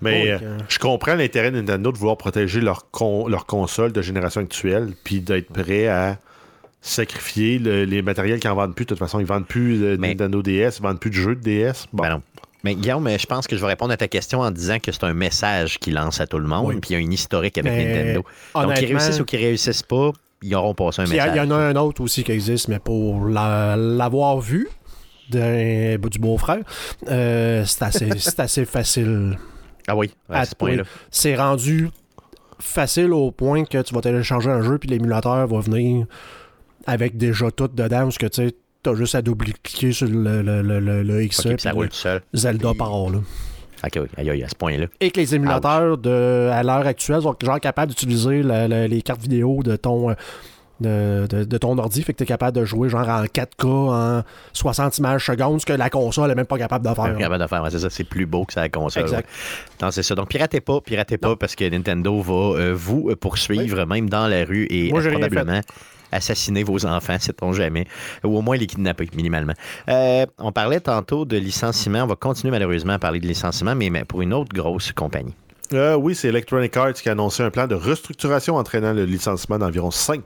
[0.00, 3.46] Mais Donc, euh, euh, je comprends l'intérêt de Nintendo de vouloir protéger leur, con- leur
[3.46, 6.18] console de génération actuelle, puis d'être prêt à
[6.88, 8.84] sacrifier le- les matériels qu'ils en vendent plus.
[8.84, 11.34] De toute façon, ils vendent plus de Mais- Nintendo DS, ils vendent plus de jeux
[11.36, 11.86] de DS.
[11.92, 12.02] Bon.
[12.02, 12.22] Ben non.
[12.64, 15.04] Mais Guillaume, je pense que je vais répondre à ta question en disant que c'est
[15.04, 16.76] un message qu'il lance à tout le monde, Oui.
[16.80, 18.24] puis il y a une historique avec Mais Nintendo.
[18.54, 20.10] Donc, qu'ils réussissent ou qu'ils réussissent pas,
[20.42, 21.30] ils auront passé un Puis message.
[21.34, 24.68] il y en a un autre aussi qui existe, mais pour la- l'avoir vu
[25.30, 26.58] d'un- du beau-frère,
[27.08, 29.38] euh, c'est assez, c'est assez facile.
[29.86, 30.82] Ah oui, à, à ce point-là.
[31.12, 31.88] C'est rendu
[32.58, 36.06] facile au point que tu vas télécharger un jeu, puis l'émulateur va venir
[36.88, 40.62] avec déjà tout dedans, parce que tu sais, t'as juste à double-cliquer sur le, le,
[40.62, 42.22] le, le, le X, ça le roule tout seul.
[42.34, 43.18] Zelda Puis- part là.
[43.84, 44.86] Ok, oui, aïe, aïe, à ce point-là.
[45.00, 49.62] Et que les émulateurs de, à l'heure actuelle sont genre capables d'utiliser les cartes vidéo
[49.62, 50.14] de ton, euh,
[50.80, 52.02] de, de- de ton ordi.
[52.02, 54.22] Fait que tu es capable de jouer genre en 4K, en
[54.52, 57.16] 60 images secondes, ce que la console est même pas capable de faire.
[57.18, 59.02] Capable de faire, ouais, c'est ça, c'est plus beau que ça la console.
[59.04, 59.26] Exact.
[59.28, 59.76] ouais.
[59.86, 60.14] Non, c'est ça.
[60.16, 64.26] Donc, piratez pas, piratez pas, parce que Nintendo va euh, vous euh, poursuivre, même dans
[64.26, 65.60] la rue, et Moi, probablement
[66.12, 67.86] assassiner vos enfants, sait-on jamais,
[68.24, 69.54] ou au moins les kidnapper, minimalement.
[69.88, 72.04] Euh, on parlait tantôt de licenciement.
[72.04, 75.34] On va continuer malheureusement à parler de licenciement, mais mais pour une autre grosse compagnie.
[75.72, 79.58] Euh, oui, c'est Electronic Arts qui a annoncé un plan de restructuration entraînant le licenciement
[79.58, 80.22] d'environ 5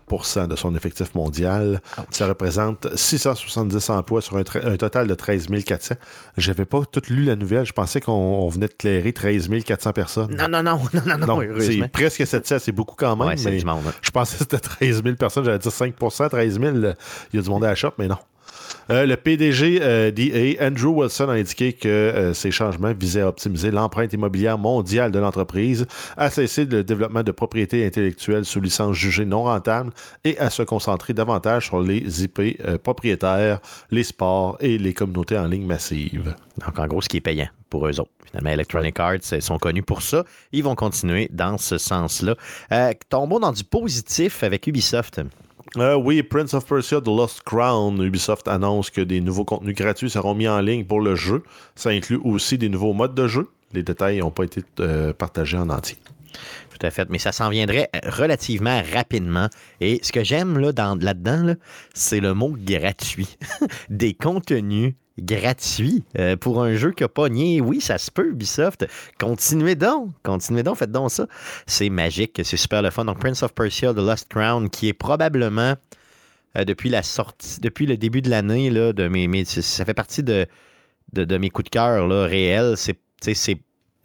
[0.48, 1.80] de son effectif mondial.
[2.10, 5.94] Ça représente 670 emplois sur un, un total de 13 400.
[6.36, 7.66] J'avais pas tout lu la nouvelle.
[7.66, 10.36] Je pensais qu'on on venait de clairer 13 400 personnes.
[10.36, 12.56] Non, non, non, non, non, non, c'est presque 700.
[12.60, 13.26] C'est beaucoup quand même.
[13.28, 13.82] Ouais, c'est mais du monde.
[13.88, 13.92] hein.
[14.02, 15.44] Je pensais que c'était 13 000 personnes.
[15.44, 15.94] J'allais dire 5
[16.30, 16.76] 13 000.
[16.76, 16.94] euh,
[17.32, 18.16] Il y a du monde à la shop, mais non.
[18.90, 23.28] Euh, le PDG euh, d'EA, Andrew Wilson, a indiqué que euh, ces changements visaient à
[23.28, 25.86] optimiser l'empreinte immobilière mondiale de l'entreprise,
[26.16, 29.92] à cesser le développement de propriétés intellectuelles sous licence jugée non rentable
[30.24, 33.60] et à se concentrer davantage sur les IP euh, propriétaires,
[33.90, 36.34] les sports et les communautés en ligne massives.
[36.64, 38.10] Donc, en gros, ce qui est payant pour eux autres.
[38.26, 40.24] Finalement, Electronic Arts sont connus pour ça.
[40.52, 42.34] Ils vont continuer dans ce sens-là.
[43.08, 45.20] Tombons dans du positif avec Ubisoft.
[45.78, 48.00] Euh, oui, Prince of Persia The Lost Crown.
[48.02, 51.42] Ubisoft annonce que des nouveaux contenus gratuits seront mis en ligne pour le jeu.
[51.74, 53.48] Ça inclut aussi des nouveaux modes de jeu.
[53.72, 55.96] Les détails n'ont pas été euh, partagés en entier.
[56.78, 57.08] Tout à fait.
[57.08, 59.48] Mais ça s'en viendrait relativement rapidement.
[59.80, 61.54] Et ce que j'aime là, dans- là-dedans, là,
[61.94, 63.38] c'est le mot gratuit.
[63.88, 67.60] Des contenus gratuits euh, pour un jeu qui a pogné.
[67.60, 68.86] Oui, ça se peut, Ubisoft.
[69.18, 70.10] Continuez donc.
[70.22, 70.76] Continuez donc.
[70.76, 71.26] Faites donc ça.
[71.66, 72.40] C'est magique.
[72.44, 73.04] C'est super le fun.
[73.04, 75.74] Donc, Prince of Persia, The Lost Crown, qui est probablement,
[76.56, 80.22] euh, depuis la sortie, depuis le début de l'année, là, de mes, ça fait partie
[80.22, 80.46] de,
[81.12, 82.74] de, mes coups de cœur réels.
[82.76, 82.98] C'est,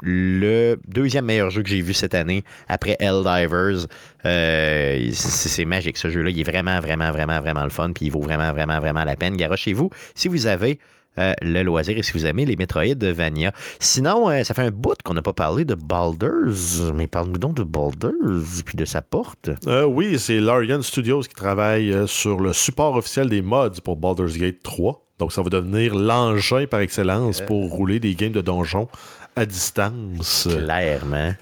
[0.03, 3.87] le deuxième meilleur jeu que j'ai vu cette année après Helldivers.
[4.25, 6.29] Euh, c'est magique ce jeu-là.
[6.29, 7.93] Il est vraiment, vraiment, vraiment, vraiment le fun.
[7.93, 9.35] Puis il vaut vraiment, vraiment, vraiment la peine.
[9.35, 10.77] Garochez-vous si vous avez
[11.17, 13.51] le loisir et si vous aimez les Metroidvania.
[13.79, 16.91] Sinon, euh, ça fait un bout qu'on n'a pas parlé de Baldur's.
[16.93, 19.49] Mais parle-nous donc de Baldur's puis de sa porte.
[19.67, 23.97] Euh, oui, c'est Larian Studios qui travaille euh, sur le support officiel des mods pour
[23.97, 25.03] Baldur's Gate 3.
[25.19, 28.87] Donc, ça va devenir l'engin par excellence pour rouler des games de donjons
[29.35, 30.47] à distance.
[30.49, 31.33] Clairement.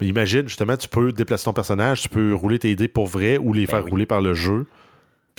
[0.00, 3.38] Mais imagine, justement, tu peux déplacer ton personnage, tu peux rouler tes dés pour vrai
[3.38, 3.90] ou les Ben faire oui.
[3.90, 4.66] rouler par le jeu.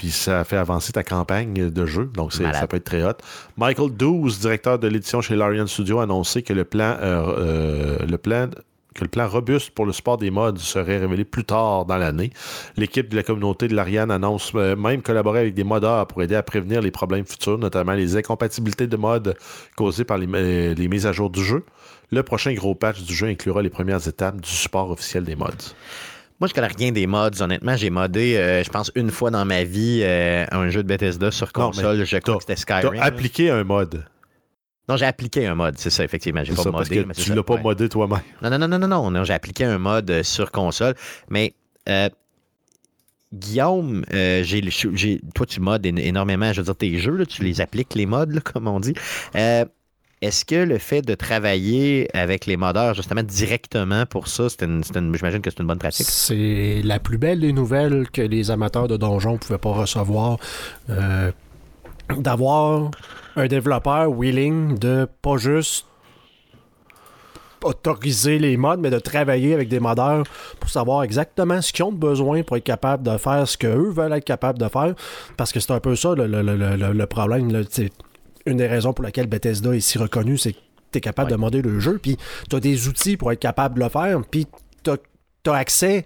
[0.01, 2.09] Puis ça fait avancer ta campagne de jeu.
[2.15, 3.17] Donc ça peut être très hot.
[3.55, 8.05] Michael Douz, directeur de l'édition chez Larian Studio, a annoncé que le plan, euh, euh,
[8.07, 8.49] le plan
[8.95, 12.31] que le plan robuste pour le support des mods serait révélé plus tard dans l'année.
[12.77, 16.33] L'équipe de la communauté de l'Ariane annonce euh, même collaborer avec des modeurs pour aider
[16.33, 19.35] à prévenir les problèmes futurs, notamment les incompatibilités de mods
[19.77, 21.63] causées par les, les mises à jour du jeu.
[22.11, 25.75] Le prochain gros patch du jeu inclura les premières étapes du support officiel des mods.
[26.41, 27.77] Moi, je connais rien des mods, honnêtement.
[27.77, 31.29] J'ai modé, euh, je pense, une fois dans ma vie euh, un jeu de Bethesda
[31.31, 31.99] sur Non, console.
[31.99, 32.93] mais je crois que c'était Skyrim.
[32.95, 34.03] T'as appliqué un mode.
[34.89, 36.43] Non, j'ai appliqué un mod, c'est ça, effectivement.
[36.43, 37.61] J'ai pas ça, parce modé, que mais tu l'as pas ouais.
[37.61, 38.19] modé toi-même.
[38.41, 40.95] Non, non, non, non, non, non, non, j'ai appliqué un mode euh, sur console.
[41.29, 41.53] Mais
[41.87, 42.09] euh,
[43.33, 44.43] Guillaume, euh,
[45.33, 48.05] toi, tu modes éno- énormément, je veux dire, tes jeux, là, tu les appliques, les
[48.05, 48.93] modes, là, comme on dit.
[49.35, 49.63] Euh,
[50.21, 55.49] est-ce que le fait de travailler avec les modeurs, justement, directement pour ça, j'imagine que
[55.49, 56.05] c'est une bonne pratique?
[56.07, 60.37] C'est la plus belle des nouvelles que les amateurs de donjons ne pouvaient pas recevoir.
[60.89, 61.31] Euh,
[62.17, 62.91] D'avoir
[63.37, 65.85] un développeur willing de pas juste
[67.63, 70.23] autoriser les modes, mais de travailler avec des modeurs
[70.59, 74.13] pour savoir exactement ce qu'ils ont besoin pour être capable de faire ce qu'eux veulent
[74.13, 74.93] être capables de faire.
[75.37, 77.63] Parce que c'est un peu ça le, problème.
[78.45, 80.57] Une des raisons pour laquelle Bethesda est si reconnu, c'est que
[80.91, 81.37] tu es capable Ouais.
[81.37, 82.17] de modder le jeu, puis
[82.49, 84.47] tu as des outils pour être capable de le faire, puis
[84.83, 84.91] tu
[85.49, 86.05] as, accès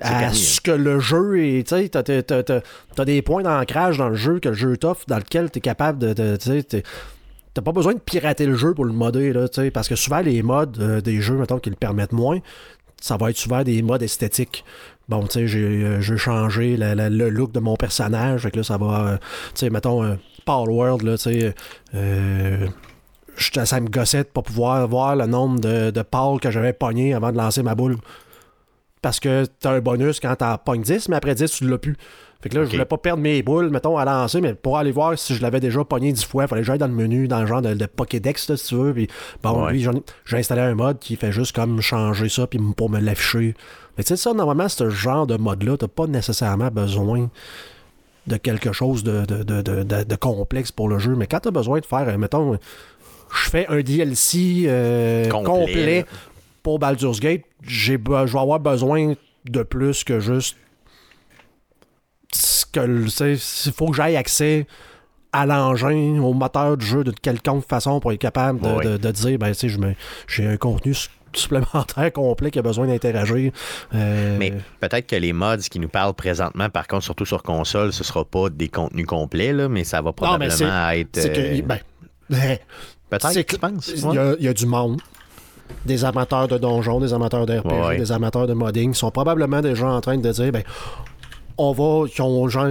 [0.00, 1.66] à ce que le jeu est.
[1.68, 5.58] Tu t'as des points d'ancrage dans le jeu que le jeu t'offre, dans lequel tu
[5.58, 6.12] es capable de.
[6.14, 6.82] de-
[7.54, 9.94] T'as pas besoin de pirater le jeu pour le modder, là, tu sais, parce que
[9.94, 12.38] souvent les modes euh, des jeux, mettons, qui le permettent moins,
[12.98, 14.64] ça va être souvent des modes esthétiques.
[15.06, 18.56] Bon, tu sais, j'ai euh, changé la- la- le look de mon personnage, fait que
[18.56, 19.16] là, ça va, euh,
[19.52, 20.14] tu sais, mettons, euh,
[20.44, 21.54] Power World, là, tu sais,
[21.94, 22.66] euh,
[23.64, 27.32] ça me gossait de pas pouvoir voir le nombre de, de que j'avais pogné avant
[27.32, 27.96] de lancer ma boule.
[29.00, 31.96] Parce que t'as un bonus quand t'en pognes 10, mais après 10, tu l'as plus.
[32.40, 32.66] Fait que là, Ok.
[32.68, 35.42] je voulais pas perdre mes boules, mettons, à lancer, mais pour aller voir si je
[35.42, 37.62] l'avais déjà pogné 10 fois, il fallait que j'aille dans le menu, dans le genre
[37.62, 38.92] de, de Pokédex, là, si tu veux.
[38.92, 39.08] Puis,
[39.42, 39.72] bon, Ouais.
[39.72, 39.86] lui,
[40.24, 43.54] j'ai installé un mode qui fait juste comme changer ça puis pour me l'afficher.
[43.96, 47.28] Mais tu sais, ça, normalement, ce genre de mode-là, t'as pas nécessairement besoin
[48.26, 51.14] de quelque chose de, de, de, de- complexe pour le jeu.
[51.16, 52.58] Mais quand t'as besoin de faire, euh, mettons,
[53.34, 56.04] je fais un DLC euh, Complet,
[56.62, 59.14] pour Baldur's Gate, je vais avoir besoin
[59.44, 60.56] de plus que juste
[62.32, 62.80] ce que
[63.66, 64.66] il faut que j'aille accès
[65.32, 69.10] à l'engin, au moteur du jeu de quelconque façon pour être capable de, de- de
[69.10, 69.96] dire ben tu sais
[70.28, 70.94] j'ai un contenu
[71.40, 73.52] supplémentaire complet qui a besoin d'interagir.
[73.94, 77.92] Euh, Mais peut-être que les mods qui nous parlent présentement, par contre, surtout sur console,
[77.92, 81.12] ce sera pas des contenus complets, là, mais ça va Non, probablement être.
[81.12, 81.78] que ben,
[83.10, 83.92] peut-être, que- penses?
[83.94, 84.14] Il Ouais.
[84.14, 85.00] y, a, il y a du monde.
[85.86, 87.96] Des amateurs de donjons, des amateurs de RPG, Ouais.
[87.96, 90.62] des amateurs de modding qui sont probablement déjà en train de dire ben,
[91.56, 91.82] on va.
[92.20, 92.68] Ont, genre,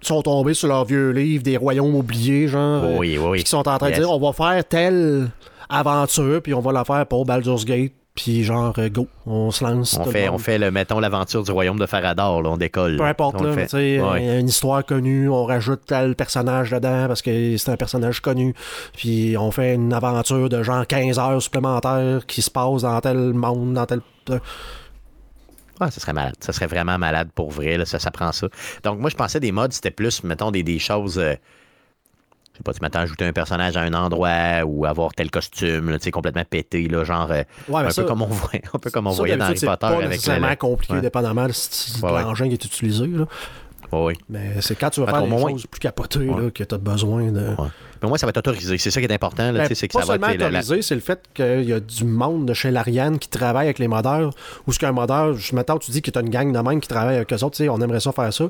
[0.00, 2.84] sont tombés sur leur vieux livre des royaumes oubliés, genre.
[2.98, 3.98] Oui, oui, qui sont en train Yes.
[3.98, 5.28] de dire on va faire telle
[5.68, 9.62] aventure, puis on va la faire pour Baldur's Gate, puis genre, euh, go, on se
[9.62, 9.96] lance.
[10.00, 12.96] On fait, on fait le, mettons, l'aventure du royaume de Farador, là, on décolle.
[12.96, 13.56] Peu importe, là, fait.
[13.56, 14.40] mais tu sais, Ouais.
[14.40, 18.54] une histoire connue, on rajoute tel personnage dedans parce que c'est un personnage connu.
[18.96, 23.16] Puis on fait une aventure de genre 15 heures supplémentaires qui se passe dans tel
[23.34, 24.00] monde, dans tel.
[25.80, 26.34] Ah, ça serait malade.
[26.40, 27.76] Ça serait vraiment malade pour vrai.
[27.76, 28.48] Là, ça, ça prend ça.
[28.82, 31.18] Donc, moi, je pensais des mods, c'était plus, mettons, des, des choses.
[31.20, 31.34] euh,
[32.58, 36.04] sais pas, tu m'attends ajouter un personnage à un endroit ou avoir tel costume, tu
[36.04, 37.30] sais, complètement pété, là, genre.
[37.30, 39.46] euh, Ouais, un ça- peu comme on voyait, un peu comme on ça, voyait dans
[39.46, 39.88] Harry Potter pas
[40.44, 41.00] avec compliqué, ouais.
[41.00, 41.52] dépendamment de
[42.06, 43.06] Ouais, l'engin qui est utilisé.
[43.06, 43.24] là.
[43.90, 44.12] Oui.
[44.28, 46.42] Mais c'est quand tu vas faire des moins- choses plus capotées Ouais.
[46.44, 47.40] là, que tu as besoin de.
[47.40, 47.68] Ouais.
[48.02, 48.76] Mais moi, ça va être autorisé.
[48.76, 50.38] C'est ça qui est important, là, Ben, c'est que pas ça va être.
[50.40, 53.66] la- autorisé, c'est le fait qu'il y a du monde de chez l'Ariane qui travaille
[53.66, 54.34] avec les modeurs,
[54.66, 56.80] ou ce qu'un modeur, je m'attends, tu dis que tu as une gang de même
[56.80, 58.44] qui travaille avec eux autres, tu sais, on aimerait ça faire ça,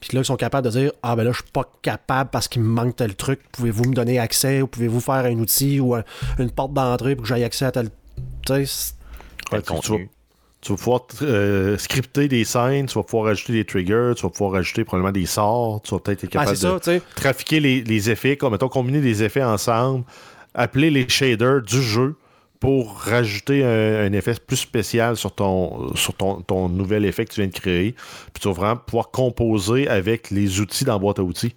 [0.00, 2.48] puis là, ils sont capables de dire Ah, ben là, je suis pas capable parce
[2.48, 5.94] qu'il me manque tel truc, pouvez-vous me donner accès, ou pouvez-vous faire un outil ou
[5.94, 6.04] un-
[6.38, 7.88] une porte d'entrée pour que j'aille accès à tel.
[8.46, 8.94] Tu sais, c'est-
[9.50, 9.98] tel Ouais, tu- tu, vas,
[10.60, 14.30] tu vas pouvoir euh, scripter des scènes, tu vas pouvoir ajouter des triggers, tu vas
[14.30, 17.82] pouvoir ajouter probablement des sorts, tu vas peut-être être ben, capable de ça, trafiquer les,
[17.82, 20.04] les effets, comme mettons combiner des effets ensemble,
[20.54, 22.16] appeler les shaders du jeu
[22.60, 27.32] pour rajouter un, un effet plus spécial sur ton sur ton, ton nouvel effet que
[27.32, 27.92] tu viens de créer.
[28.32, 31.54] Puis tu vas vraiment pouvoir composer avec les outils dans la boîte à outils.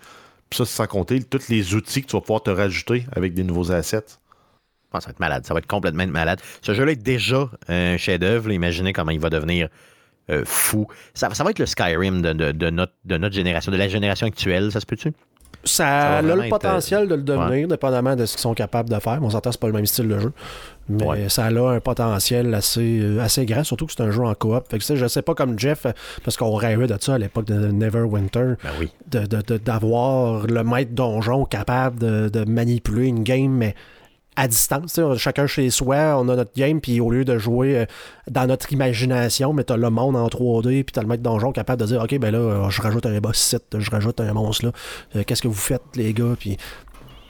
[0.49, 3.33] Puis ça, c'est sans compter tous les outils que tu vas pouvoir te rajouter avec
[3.33, 4.05] des nouveaux assets.
[4.91, 5.45] Ah, ça va être malade.
[5.45, 6.41] Ça va être complètement malade.
[6.63, 8.51] Ce jeu-là est déjà un chef-d'œuvre.
[8.51, 9.69] Imaginez comment il va devenir
[10.31, 10.87] euh, fou.
[11.13, 13.87] Ça, ça va être le Skyrim de, de- de notre, de notre génération, de la
[13.87, 14.71] génération actuelle.
[14.71, 15.13] Ça se peut-tu?
[15.63, 17.67] Ça, a le être, potentiel de le devenir, ouais.
[17.67, 19.19] dépendamment de ce qu'ils sont capables de faire.
[19.21, 20.31] On s'entend, c'est pas le même style de jeu.
[20.89, 21.29] Mais Ouais.
[21.29, 24.63] ça a un potentiel assez, euh, assez grand, surtout que c'est un jeu en coop.
[24.69, 25.91] Fait que, je sais pas comme Jeff, euh,
[26.23, 28.91] parce qu'on rêvait de ça à l'époque de Neverwinter, Ben oui.
[29.11, 33.75] de- de- de- d'avoir le maître donjon capable de, de manipuler une game, mais
[34.35, 34.97] à distance.
[35.17, 37.85] Chacun chez soi, on a notre game, puis au lieu de jouer euh,
[38.31, 41.81] dans notre imagination, mais t'as le monde en 3D, puis t'as le maître donjon capable
[41.81, 44.71] de dire Ok, ben là, je rajoute un boss site, je rajoute un monstre
[45.13, 45.23] là.
[45.23, 46.35] Qu'est-ce que vous faites, les gars?
[46.39, 46.55] Puis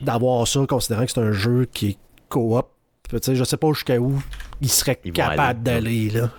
[0.00, 1.98] d'avoir ça, considérant que c'est un jeu qui est
[2.28, 2.66] coop,
[3.12, 4.20] je sais pas jusqu'à où
[4.60, 6.08] il serait Ils capable aller.
[6.08, 6.10] d'aller.
[6.10, 6.30] là.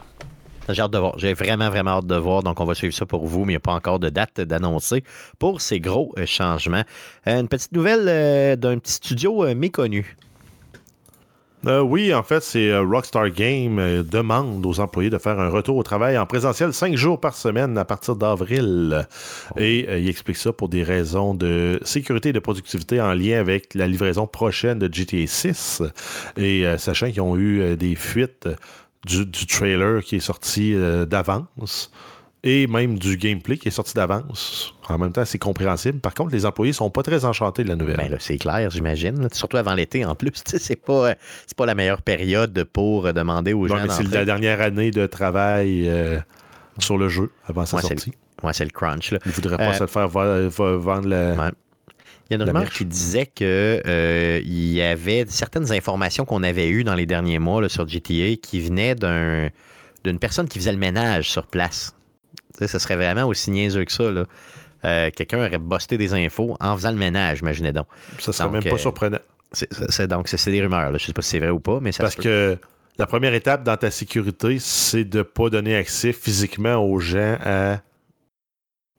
[0.70, 1.18] J'ai hâte de voir.
[1.18, 2.44] J'ai vraiment, vraiment hâte de voir.
[2.44, 4.40] Donc, on va suivre ça pour vous, mais il n'y a pas encore de date
[4.42, 5.04] d'annoncer
[5.40, 6.84] pour ces gros euh, changements.
[7.28, 10.16] Euh, une petite nouvelle euh, d'un petit studio méconnu.
[11.68, 15.50] Euh, oui, en fait, c'est euh, Rockstar Game euh, demande aux employés de faire un
[15.50, 19.08] retour au travail en présentiel cinq jours par semaine à partir d'avril.
[19.58, 23.40] Et euh, il explique ça pour des raisons de sécurité et de productivité en lien
[23.40, 25.84] avec la livraison prochaine de GTA 6.
[26.38, 28.50] Et sachant qu'ils ont eu des fuites
[29.06, 30.76] du, du trailer qui est sorti
[31.08, 31.92] d'avance
[32.44, 34.74] et même du gameplay qui est sorti d'avance.
[34.90, 36.00] En même temps, c'est compréhensible.
[36.00, 37.98] Par contre, les employés sont pas très enchantés de la nouvelle.
[37.98, 39.28] Ben là, c'est clair, j'imagine.
[39.32, 40.32] Surtout avant l'été en plus.
[40.46, 41.14] C'est pas,
[41.56, 43.86] pas la meilleure période pour demander aux Ouais, gens.
[43.90, 46.20] c'est la dernière année de travail euh,
[46.80, 48.14] sur le jeu avant sa Ouais, sortie.
[48.44, 49.12] ouais, c'est le crunch.
[49.12, 49.20] Là.
[49.26, 50.08] Il ne voudrait pas Euh, se le faire
[50.80, 51.34] vendre la.
[51.36, 51.52] Ouais.
[52.32, 52.78] Il y a une merch.
[52.78, 57.40] qui disait que euh, il y avait certaines informations qu'on avait eues dans les derniers
[57.40, 59.50] mois là, sur GTA qui venaient d'un,
[60.06, 61.94] d'une personne qui faisait le ménage sur place.
[62.54, 64.12] Tu sais, ce serait vraiment aussi niaiseux que ça.
[64.12, 64.26] Là.
[64.84, 67.88] Euh, quelqu'un aurait busté des infos en faisant le ménage, imaginez donc.
[68.20, 69.20] Ça serait donc, même pas euh,
[69.52, 70.92] C'est C'est, donc, c'est, c'est des rumeurs.
[70.92, 70.98] Là.
[70.98, 72.24] Je sais pas si c'est vrai ou pas, mais ça Parce se peut.
[72.24, 72.58] que
[72.98, 77.38] la première étape dans ta sécurité, c'est de ne pas donner accès physiquement aux gens
[77.44, 77.80] à,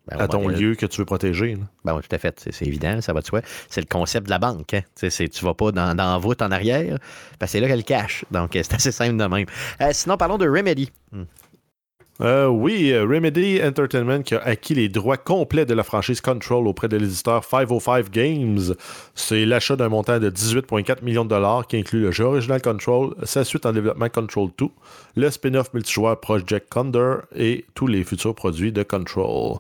[0.09, 1.55] Ben, à ton lieu que tu veux protéger.
[1.55, 1.63] là.
[1.85, 2.49] Ben oui, tout à fait.
[2.51, 3.43] C'est, évident, ça va de soi.
[3.69, 4.75] C'est le concept de la banque.
[4.75, 4.83] Hein.
[4.97, 6.99] Tu tu vas pas dans, dans la voûte en arrière,
[7.39, 8.25] parce c'est là qu'elle cache.
[8.31, 9.47] Donc, euh, c'est assez simple de même.
[9.81, 10.91] Euh, sinon, parlons de Remedy.
[11.13, 11.25] Hmm.
[12.21, 16.69] Euh, oui, euh, Remedy Entertainment qui a acquis les droits complets de la franchise Control
[16.69, 18.75] auprès de l'éditeur 505 Games.
[19.15, 23.15] C'est l'achat d'un montant de 18,4 millions de dollars qui inclut le jeu original Control,
[23.23, 24.67] sa suite en développement Control 2,
[25.17, 29.59] le spin-off multijoueur Project Condor et tous les futurs produits de Control.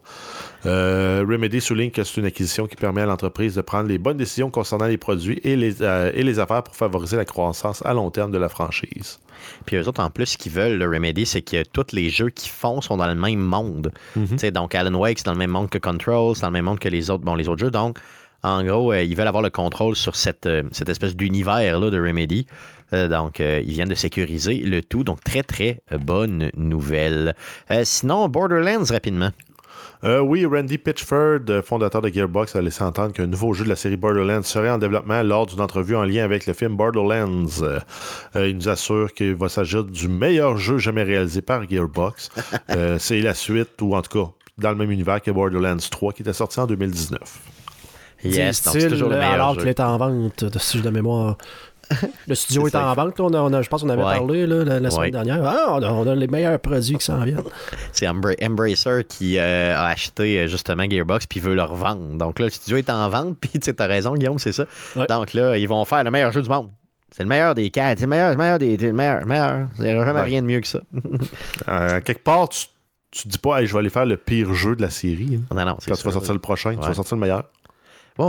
[0.64, 4.16] Euh, Remedy souligne que c'est une acquisition qui permet à l'entreprise de prendre les bonnes
[4.16, 7.94] décisions concernant les produits et les, euh, et les affaires pour favoriser la croissance à
[7.94, 9.18] long terme de la franchise.
[9.66, 12.30] Puis eux autres, en plus, ce qu'ils veulent, le Remedy, c'est que tous les jeux
[12.30, 13.92] qu'ils font sont dans le même monde.
[14.14, 14.50] Mhm.
[14.50, 16.78] Donc, Alan Wake, c'est dans le même monde que Control, c'est dans le même monde
[16.78, 17.70] que les autres, bon, les autres jeux.
[17.70, 17.98] Donc,
[18.42, 22.00] en gros, euh, ils veulent avoir le contrôle sur cette, euh, cette espèce d'univers-là de
[22.00, 22.46] Remedy.
[22.92, 25.02] Euh, donc, ils viennent de sécuriser le tout.
[25.02, 27.34] Donc, très, très bonne nouvelle.
[27.84, 29.30] Sinon, Borderlands, rapidement.
[30.05, 33.68] Euh, oui, Randy Pitchford, euh, fondateur de Gearbox, a laissé entendre qu'un nouveau jeu de
[33.68, 37.46] la série Borderlands serait en développement lors d'une entrevue en lien avec le film Borderlands.
[37.62, 37.78] Euh,
[38.48, 42.30] il nous assure qu'il va s'agir du meilleur jeu jamais réalisé par Gearbox.
[42.70, 46.12] Euh, C'est la suite, ou en tout cas, dans le même univers que Borderlands 3,
[46.12, 47.20] qui était sorti en 2019.
[48.24, 49.61] Yes, donc c'est toujours le meilleur alors jeu.
[49.61, 51.36] qu'il est en vente, de, de mémoire.
[52.28, 53.18] Le studio est, en vente.
[53.20, 54.16] On a- on a- je pense qu'on avait Ouais.
[54.16, 55.11] parlé là, la, la semaine Ouais.
[55.11, 55.45] dernière.
[55.45, 57.43] Ah, on a, on a les meilleurs produits qui s'en viennent.
[57.93, 62.16] C'est Embra- Embracer qui euh, a acheté euh, justement Gearbox puis veut le revendre.
[62.16, 64.64] Donc là, le studio est en vente, puis tu as raison, Guillaume, c'est ça.
[64.97, 65.07] Ouais.
[65.09, 66.70] Donc là, ils vont faire le meilleur jeu du monde.
[67.14, 67.99] C'est le meilleur des quatre.
[67.99, 68.76] C'est le meilleur, le meilleur des.
[68.80, 69.68] C'est le meilleur, le meilleur.
[69.78, 70.24] Il n'y a jamais Ouais.
[70.24, 70.80] rien de mieux que ça.
[71.68, 72.66] Euh, quelque part, tu,
[73.11, 75.39] tu dis pas, Hey, je vais aller faire le pire jeu de la série.
[75.51, 75.55] hein.
[75.55, 77.45] Non, non, c'est Quand tu vas sortir le prochain, tu vas sortir le meilleur.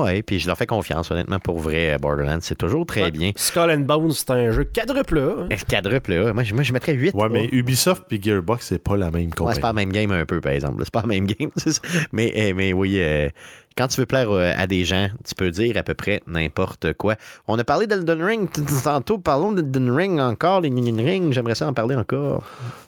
[0.01, 2.39] Ouais, puis je leur fais confiance, honnêtement, pour vrai, euh, Borderlands.
[2.41, 3.11] C'est toujours très Ouais.
[3.11, 3.31] bien.
[3.35, 5.43] Skull and Bones, c'est un jeu quadruple A.
[5.43, 5.55] hein.
[5.69, 6.33] Quadruple, là.
[6.33, 7.13] Moi, je, moi, je mettrais 8.
[7.15, 9.55] Ouais, mais Ubisoft et Gearbox, c'est pas la même Ouais, compagnie.
[9.55, 10.81] c'est pas la même game un peu, par exemple.
[10.83, 11.49] C'est pas la même game.
[12.11, 13.29] mais, eh, mais oui, euh,
[13.77, 16.93] quand tu veux plaire euh, à des gens, tu peux dire à peu près n'importe
[16.93, 17.15] quoi.
[17.47, 18.47] On a parlé d'Elden Ring
[18.83, 19.17] tantôt.
[19.17, 21.33] Parlons d'Elden Ring encore, les Elden Ring.
[21.33, 22.43] J'aimerais ça en parler encore.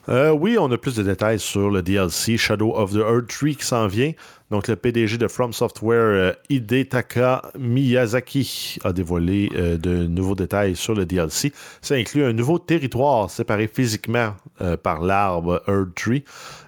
[0.10, 3.56] Euh, oui, on a plus de détails sur le DLC Shadow of the Earth Tree
[3.56, 4.12] qui s'en vient.
[4.52, 10.76] Donc, le PDG de From Software, euh, Hidetaka Miyazaki, a dévoilé euh, de nouveaux détails
[10.76, 11.52] sur le DLC.
[11.82, 16.24] Ça inclut un nouveau territoire séparé physiquement euh, par l'arbre Earth Tree.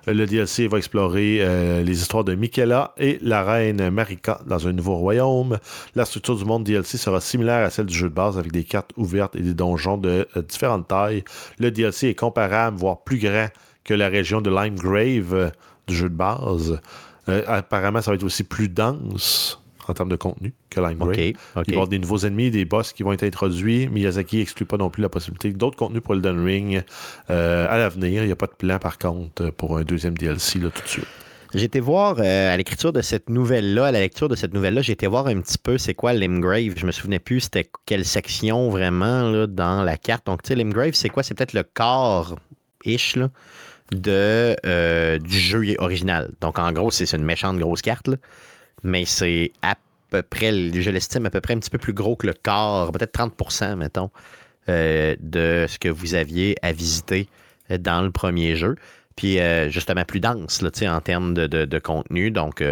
[0.08, 4.96] Le DLC va explorer les histoires de Michaela et la reine Marika dans un nouveau
[4.96, 5.58] royaume.
[5.96, 8.64] La structure du monde DLC sera similaire à celle du jeu de base avec des
[8.64, 11.26] cartes ouvertes et des donjons de différentes tailles.
[11.60, 13.48] Le DLC est comparable, voire plus grand
[13.84, 15.52] que la région de Limegrave
[15.90, 16.80] du jeu de base.
[17.30, 21.10] Euh, apparemment, ça va être aussi plus dense en termes de contenu que Limegrave.
[21.10, 21.18] OK.
[21.18, 23.88] Il va y avoir des nouveaux ennemis, des boss qui vont être introduits.
[23.88, 26.84] Miyazaki exclut pas non plus la possibilité d'autres contenus pour Elden Ring
[27.30, 28.24] euh, à l'avenir.
[28.24, 30.88] Il n'y a pas de plan, par contre, pour un deuxième DLC là, tout de
[30.88, 31.08] suite.
[31.54, 34.82] J'ai été voir euh, à l'écriture de cette nouvelle-là, à la lecture de cette nouvelle-là,
[34.82, 36.74] j'ai été voir un petit peu c'est quoi Limgrave.
[36.76, 40.26] Je me souvenais plus c'était quelle section vraiment là, dans la carte.
[40.26, 41.24] Donc, tu sais, Limgrave, c'est quoi?
[41.24, 43.30] C'est peut-être le corps-ish là,
[43.92, 46.32] de, euh, du jeu original.
[46.42, 48.10] Donc, en gros, c'est une méchante grosse carte,
[48.84, 49.76] mais c'est à
[50.10, 52.92] peu près, je l'estime à peu près un petit peu plus gros que le corps,
[52.92, 54.10] peut-être 30% mettons,
[54.70, 57.28] euh, de ce que vous aviez à visiter
[57.72, 58.76] euh, dans le premier jeu.
[59.16, 62.30] Puis justement plus dense là, en termes de, contenu.
[62.30, 62.64] Donc,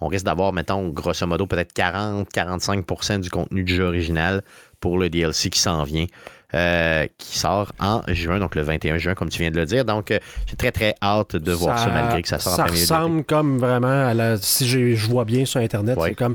[0.00, 4.42] on risque d'avoir, mettons, grosso modo, peut-être 40-45% du contenu du jeu original
[4.80, 6.06] pour le DLC qui s'en vient.
[6.54, 9.84] Euh, qui sort en juin, donc le 21 juin, comme tu viens de le dire.
[9.84, 12.64] Donc, euh, j'ai très, très hâte de voir ça, malgré que ça sort en Ça
[12.66, 12.80] l'été.
[12.80, 14.36] ressemble comme vraiment à la.
[14.36, 16.34] Si je vois bien sur Internet, c'est comme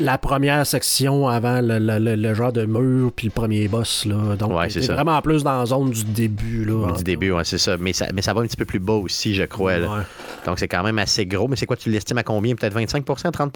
[0.00, 4.04] la première section avant le, le- le- le genre de mur puis le premier boss.
[4.04, 4.36] Là.
[4.36, 6.64] Donc, Ouais, c'est vraiment plus dans la zone du début.
[6.64, 7.76] Là, Du début, ouais, c'est ça.
[7.78, 8.06] Mais, ça.
[8.14, 9.78] mais ça va un petit peu plus bas aussi, je crois.
[9.78, 9.88] là.
[9.88, 10.02] Ouais.
[10.46, 11.48] Donc, c'est quand même assez gros.
[11.48, 12.54] Mais c'est quoi, tu l'estimes à combien?
[12.54, 13.52] Peut-être 25% 30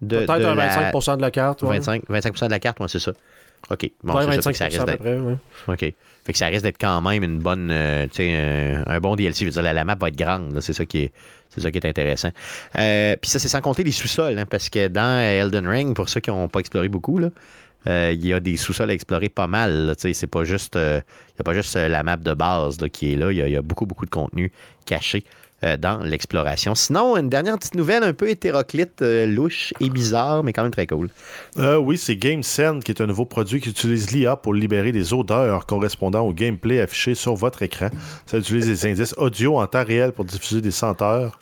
[0.00, 1.62] de, Peut-être de un la- 25 de la carte.
[1.62, 1.78] ouais.
[1.78, 3.12] 25, 25 de la carte, ouais, c'est ça.
[3.70, 3.90] OK.
[4.02, 5.36] Bon, Ouais, c'est ça, fait 25 que ça risque d'être- ouais.
[5.68, 5.94] OK.
[6.24, 9.40] Fait que ça risque d'être quand même une bonne, euh, tu sais, un, bon DLC.
[9.40, 10.60] Je veux dire, la, la map va être grande.
[10.60, 11.12] C'est ça qui est,
[11.48, 12.30] c'est ça qui est intéressant.
[12.78, 16.08] Euh, Puis ça, c'est sans compter les sous-sols, hein, parce que dans Elden Ring, pour
[16.08, 17.30] ceux qui n'ont pas exploré beaucoup, là,
[17.86, 19.94] euh, il y a des sous-sols à explorer pas mal.
[19.96, 21.00] C'est pas juste, euh,
[21.34, 23.32] il y a pas juste euh, la map de base là, qui est là.
[23.32, 24.52] Il y, y a beaucoup, beaucoup de contenu
[24.84, 25.30] caché euh,
[25.62, 26.74] dans l'exploration.
[26.74, 30.72] Sinon, une dernière petite nouvelle un peu hétéroclite, euh, louche et bizarre, mais quand même
[30.72, 31.08] très cool.
[31.58, 35.12] Euh, oui, c'est GameSend qui est un nouveau produit qui utilise l'IA pour libérer des
[35.12, 37.88] odeurs correspondant au gameplay affiché sur votre écran.
[38.26, 41.38] Ça utilise des indices audio en temps réel pour diffuser des senteurs.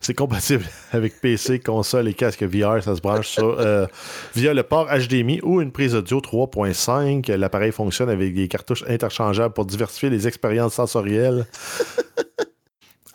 [0.00, 2.82] C'est compatible avec PC, console et casque VR.
[2.82, 3.86] Ça se branche euh,
[4.34, 7.34] via le port HDMI ou une prise audio 3.5.
[7.34, 11.46] L'appareil fonctionne avec des cartouches interchangeables pour diversifier les expériences sensorielles.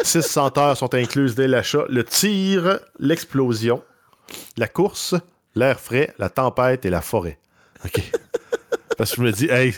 [0.04, 1.84] Six senteurs sont incluses dès l'achat.
[1.89, 3.84] Le tir, l'explosion,
[4.58, 5.16] la course,
[5.56, 7.38] l'air frais, la tempête et la forêt.
[7.86, 8.02] OK.
[8.97, 9.76] Parce que je me dis, hey.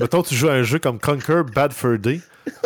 [0.00, 2.20] Mettons, tu joues à un jeu comme Conquer Bad Fur Day,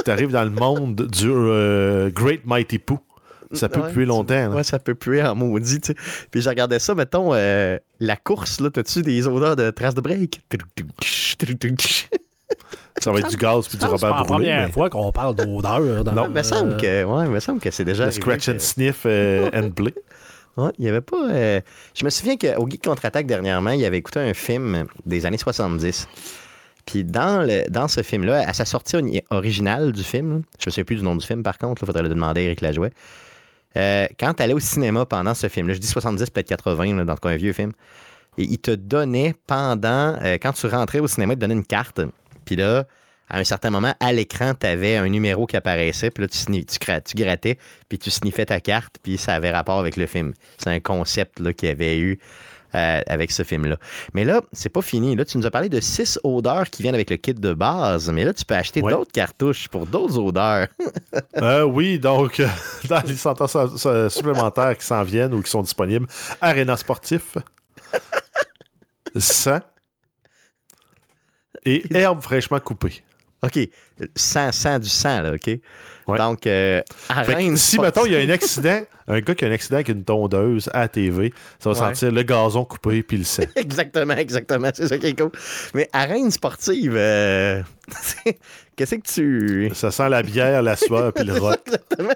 [0.05, 3.01] tu arrives dans le monde du euh, Great Mighty Pooh.
[3.53, 4.53] Ça peut Ouais, puer longtemps.
[4.53, 5.99] Ouais, ça peut puer en maudit, tu sais.
[6.31, 10.03] Puis je regardais ça, mettons, euh, la course, là, t'as-tu des odeurs de traces de
[10.03, 10.43] break?
[13.01, 15.13] Ça va être du gaz puis du C'est pas Robert la première mais fois qu'on
[15.13, 16.05] parle d'odeur.
[16.05, 18.07] dans- Non, Il me semble que, ouais, me semble que c'est déjà.
[18.07, 19.95] Le scratch que- and sniff euh, and play.
[20.57, 21.29] Ouais, il y avait pas.
[21.31, 21.61] euh,
[21.95, 26.09] Je me souviens qu'au Geek Contre-Attaque dernièrement, il avait écouté un film des années 70.
[26.85, 30.73] Puis dans, le, dans ce film-là, à sa sortie ori- originale du film, je ne
[30.73, 32.89] sais plus du nom du film par contre, il faudrait le demander à Eric Lajoie.
[33.77, 37.05] Euh, quand tu allais au cinéma pendant ce film-là, je dis 70, peut-être 80, là,
[37.05, 37.73] dans le cas un vieux film,
[38.39, 41.65] et il te donnait pendant, euh, quand tu rentrais au cinéma, il te donnait une
[41.67, 42.01] carte.
[42.49, 42.87] Puis là,
[43.29, 47.15] à un certain moment, à l'écran, tu avais un numéro qui apparaissait, puis là, tu,
[47.15, 47.59] grattais,
[47.91, 50.33] puis tu sniffais ta carte, puis ça avait rapport avec le film.
[50.57, 52.19] C'est un concept qu'il y avait eu
[52.75, 53.77] euh, avec ce film-là.
[54.15, 55.15] Mais là, c'est pas fini.
[55.15, 58.09] Là, tu nous as parlé de six odeurs qui viennent avec le kit de base,
[58.11, 58.93] mais là, tu peux acheter Ouais.
[58.93, 60.69] d'autres cartouches pour d'autres odeurs.
[61.37, 62.49] Euh, oui, donc, euh,
[62.89, 66.07] dans les su- supplémentaires qui s'en viennent ou qui sont disponibles,
[66.41, 67.37] Arena Sportif,
[69.19, 69.61] sang
[71.65, 73.03] et herbe fraîchement coupée.
[73.43, 73.59] OK.
[74.17, 75.47] Sang, sang du sang, là, OK?
[76.09, 76.19] Ouais.
[76.19, 76.81] Donc, euh,
[77.55, 79.89] si, pas- mettons, il y a un accident, un gars qui a un accident avec
[79.89, 81.87] une tondeuse à la TV, ça va Ouais.
[81.95, 83.45] sentir le gazon coupé puis le sang.
[83.57, 84.71] Exactement, exactement.
[84.75, 85.31] C'est ça qui est cool.
[85.75, 87.63] Mais arène sportive, euh,
[88.77, 89.71] qu'est-ce que tu.
[89.75, 91.61] Ça sent la bière, la sueur puis le rock.
[91.67, 92.15] Exactement.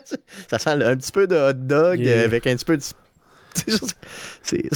[0.51, 2.23] Ça sent un petit peu de hot dog Yeah.
[2.25, 2.83] avec un petit peu de.
[4.43, 4.69] C'est-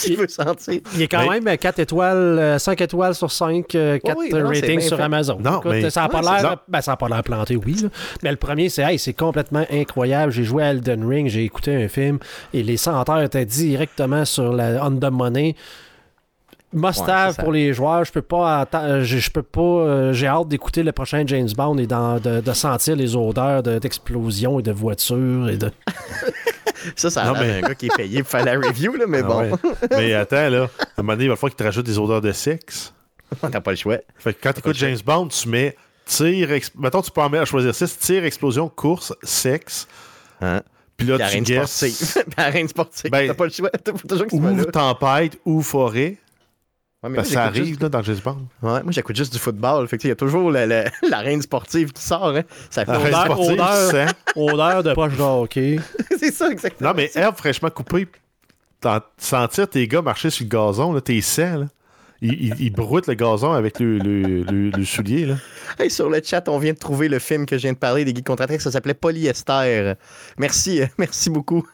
[0.00, 0.80] Qui Il- veut sentir?
[0.94, 4.50] Il est quand Mais- même 4 étoiles, euh, 5 étoiles sur 5, 4 oui, non,
[4.52, 5.02] c'est ratings sur fait.
[5.02, 5.38] Amazon.
[5.42, 6.62] Non, Écoute, mais- ça n'a pas Ouais, c'est l'air ça.
[6.68, 7.74] ben, ça a pas l'air planté, oui.
[7.82, 7.88] là.
[8.22, 10.32] Mais le premier, c'est hey, c'est complètement incroyable.
[10.32, 12.18] J'ai joué à Elden Ring, j'ai écouté un film
[12.52, 15.54] et les senteurs étaient directement sur la On the Money.
[16.74, 18.04] Must Ouais, have pour les joueurs.
[18.04, 19.00] Je peux pas attendre.
[19.00, 19.62] Je, je peux pas.
[19.62, 23.78] euh, j'ai hâte d'écouter le prochain James Bond et de, de sentir les odeurs de-
[23.78, 25.70] d'explosion et de voitures et de.
[26.96, 29.04] Ça, ça a Non, mais- d'un gars qui est payé pour faire la review, là,
[29.08, 29.50] mais Ah bon, ouais.
[29.90, 32.20] Mais attends, là, à un moment donné, il va falloir qu'il te rajoute des odeurs
[32.20, 32.92] de sexe.
[33.40, 33.98] t'as pas le choix.
[34.18, 35.76] Fait que quand tu écoutes James Bond, tu mets
[36.06, 39.86] tir, ex- mettons, tu peux en mettre à choisir 6, tir, explosion, course, sexe.
[40.40, 40.62] Hein?
[40.96, 41.70] Puis là, tu guesses.
[41.70, 42.24] sportive.
[42.36, 43.10] Arène sportive.
[43.10, 43.70] Ben, t'as pas le choix.
[44.08, 44.34] Toujours que.
[44.34, 46.16] Ou tempête, ou forêt.
[47.02, 48.38] Ouais, mais Parce que moi, ça arrive juste- là, dans James Bond.
[48.62, 49.86] Ouais, moi, j'écoute juste du football.
[49.86, 52.28] Fait il y a toujours la- la- l'arène sportive qui sort.
[52.36, 52.42] Hein.
[52.70, 54.12] Ça fait Odeur- sportive, odeur.
[54.36, 55.78] Odeur de poche de hockey.
[56.18, 56.90] C'est ça, exactement.
[56.90, 58.08] Non, mais herbe fraîchement coupée,
[59.16, 61.66] sentir tes gars marcher sur le gazon, tes là.
[62.20, 65.36] Ils, ils- ils broutent le gazon avec le, le, le- le soulier, là.
[65.78, 68.04] Hey, sur le chat, on vient de trouver le film que je viens de parler
[68.04, 69.92] des Geeks contre Ça s'appelait Polyester.
[70.36, 71.64] Merci, euh, merci beaucoup.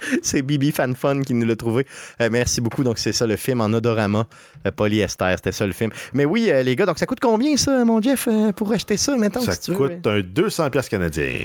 [0.22, 1.86] c'est Bibi Fanfun qui nous l'a trouvé.
[2.20, 2.84] Euh, merci beaucoup.
[2.84, 4.26] Donc, c'est ça le film en odorama.
[4.66, 5.90] euh, Polyester, c'était ça le film.
[6.12, 9.16] Mais oui, euh, les gars, donc ça coûte combien ça, mon Jeff, pour acheter ça
[9.16, 9.40] maintenant?
[9.42, 9.76] Ça si tu veux?
[9.76, 11.38] coûte un 200$ piastres canadiens.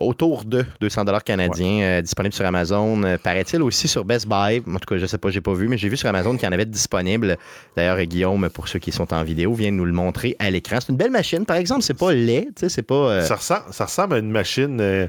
[0.00, 3.16] autour de 200 dollars canadiens disponibles sur Amazon.
[3.22, 4.62] Paraît-il aussi sur Best Buy.
[4.66, 6.44] En tout cas, je sais pas, j'ai pas vu, mais j'ai vu sur Amazon qu'il
[6.44, 7.36] y en avait de disponibles.
[7.76, 10.78] D'ailleurs, Guillaume, pour ceux qui sont en vidéo, vient de nous le montrer à l'écran.
[10.80, 11.82] C'est une belle machine, par exemple.
[11.82, 13.22] C'est pas laid, c'est pas.
[13.22, 15.08] Ça, ressemble, ça ressemble à une machine.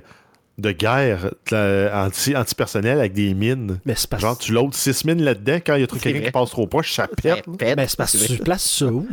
[0.57, 3.79] De guerre de anti, anti-personnel avec des mines.
[3.85, 6.49] Mais parce, Genre, tu loads 6 mines là-dedans, quand il y a quelqu'un qui passe
[6.49, 7.45] trop proche, ça pète.
[7.47, 9.05] mais c'est parce que tu places ça où?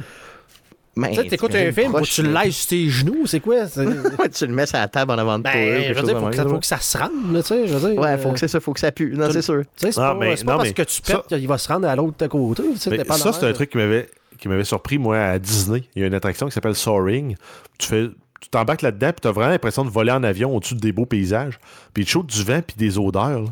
[0.95, 2.45] Ben, Tu sais, t'écoutes un film, faut que proche, tu le là.
[2.45, 3.65] laisses sur tes genoux, c'est quoi?
[4.35, 5.53] Tu le mets sur la table en avant de toi.
[5.55, 7.49] Ben, quelque je veux dire, faut que, ça, faut que ça se rende, là, tu
[7.49, 7.99] sais, je veux dire.
[7.99, 9.15] Ouais, faut euh, que c'est ça, faut que ça pue.
[9.17, 9.63] Non, tu- c'est sûr.
[9.63, 11.57] Tu sais, c'est pas, mais- pas non, parce mais que tu pètes ça- qu'il va
[11.57, 12.63] se rendre à l'autre côté.
[12.79, 15.85] tu Mais ça, c'est un truc qui m'avait qui m'avait surpris, moi, à Disney.
[15.97, 17.37] Il y a une attraction qui s'appelle Soaring.
[17.79, 18.09] Tu fais.
[18.43, 21.61] Tu t'embarques là-dedans, puis t'as vraiment l'impression de voler en avion au-dessus des beaux paysages.
[21.95, 23.45] Puis chauffe du vent, puis des odeurs.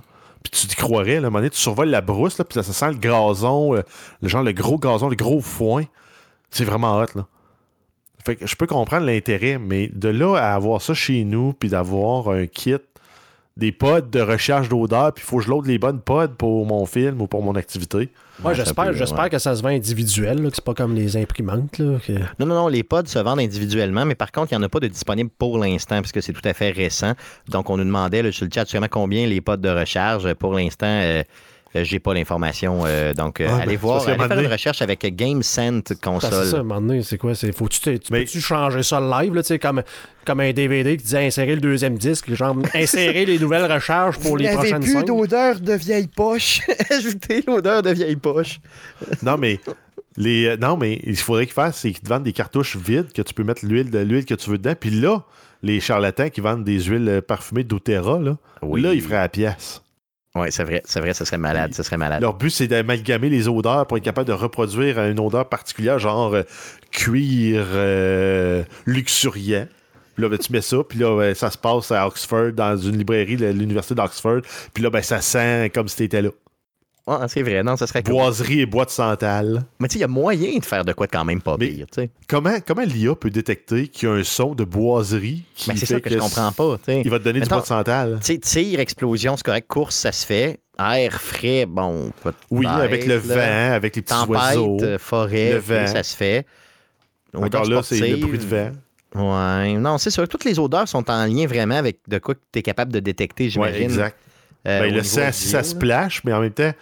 [0.43, 2.62] Puis tu t'y croirais, à un moment donné, tu survoles la brousse, là, puis ça,
[2.64, 3.82] ça sent le gazon, euh,
[4.20, 5.84] le genre le gros gazon, le gros foin.
[6.51, 7.26] C'est vraiment hot, là.
[8.24, 11.68] Fait que je peux comprendre l'intérêt, mais de là à avoir ça chez nous, puis
[11.68, 12.74] d'avoir un kit,
[13.61, 16.65] des pods de recherche d'odeur, puis il faut que je load les bonnes pods pour
[16.67, 18.09] mon film ou pour mon activité.
[18.43, 19.31] Ouais, un j'espère, j'espère ouais.
[19.31, 21.77] que ça se vend individuel, là, que c'est pas comme les imprimantes.
[21.79, 24.63] Là, que- Non, non, non, les pods se vendent individuellement, mais par contre, il n'y
[24.63, 27.13] en a pas de disponible pour l'instant, puisque c'est tout à fait récent.
[27.49, 30.33] Donc, on nous demandait là, sur le chat sûrement combien les pods de recharge.
[30.35, 31.23] Pour l'instant, euh,
[31.75, 32.83] j'ai pas l'information.
[32.85, 35.05] euh, donc, euh, allez ben, voir, ça, c'est allez faire une recherche avec
[35.95, 36.31] que console.
[36.45, 37.35] c'est ça, à un moment donné, c'est quoi?
[37.35, 39.83] C'est, faut tu, tu Mais- peux-tu changer ça live, là, tu sais, comme,
[40.25, 44.37] comme un DVD qui disait insérer le deuxième disque, genre insérer les nouvelles recharges pour
[44.37, 45.05] les prochaines scènes?
[45.05, 46.61] d'odeur de vieille poche.
[46.91, 48.61] Ajoutez l'odeur de vieille poche.
[49.23, 49.61] Non, mais.
[50.16, 53.12] Les, euh, non, mais il faudrait qu'ils fassent, c'est qu'ils te vendent des cartouches vides
[53.12, 54.75] que tu peux mettre l'huile de l'huile que tu veux dedans.
[54.79, 55.23] Puis là,
[55.62, 58.81] les charlatans qui vendent des huiles euh, parfumées d'Otera, là, Oui.
[58.83, 59.83] là, ils feraient la pièce.
[60.41, 62.22] Oui, c'est vrai, c'est vrai, ça serait malade, serait malade.
[62.22, 66.34] Leur but, c'est d'amalgamer les odeurs pour être capable de reproduire une odeur particulière, genre
[66.34, 66.43] euh,
[66.91, 69.66] cuir euh, luxuriant.
[70.14, 72.76] Puis là, ben, tu mets ça, puis là, ben, ça se passe à Oxford, dans
[72.76, 74.41] une librairie de l'Université d'Oxford.
[74.72, 76.30] Puis là, ben, ça sent comme si t'étais là.
[77.11, 78.13] Ouais, c'est vrai, non, ça serait cool.
[78.15, 79.65] Boiserie et bois de santal.
[79.81, 81.57] Mais tu sais, il y a moyen de faire de quoi de quand même pas
[81.59, 82.11] Mais- pire, tu sais.
[82.29, 85.87] Comment, comment l'IA peut détecter qu'il y a un son de boiserie qui Ben, c'est
[85.87, 87.03] ça que je comprends pas, tu sais.
[87.05, 88.19] Il va te donner Mettons- du bois de santal.
[88.23, 89.67] Tu sais, tir, explosion, c'est correct.
[89.69, 90.61] Course, ça se fait.
[90.79, 92.11] Air frais, bon,
[92.51, 93.21] Oui, avec le là.
[93.21, 94.77] vent, avec les petits oiseaux.
[94.79, 95.87] Tempête, euh, forêt, le vent.
[95.87, 96.47] ça se fait.
[97.35, 98.71] Encore là, c'est le bruit de vent.
[99.15, 99.75] Ouais.
[99.75, 100.27] Non, c'est sûr.
[100.29, 103.01] Toutes les odeurs sont en lien vraiment avec de quoi que tu es capable de
[103.01, 103.83] détecter, Ouais, j'imagine.
[103.83, 104.17] exact.
[104.69, 106.73] euh, Ben, le sang, ça se splash, mais en même temps,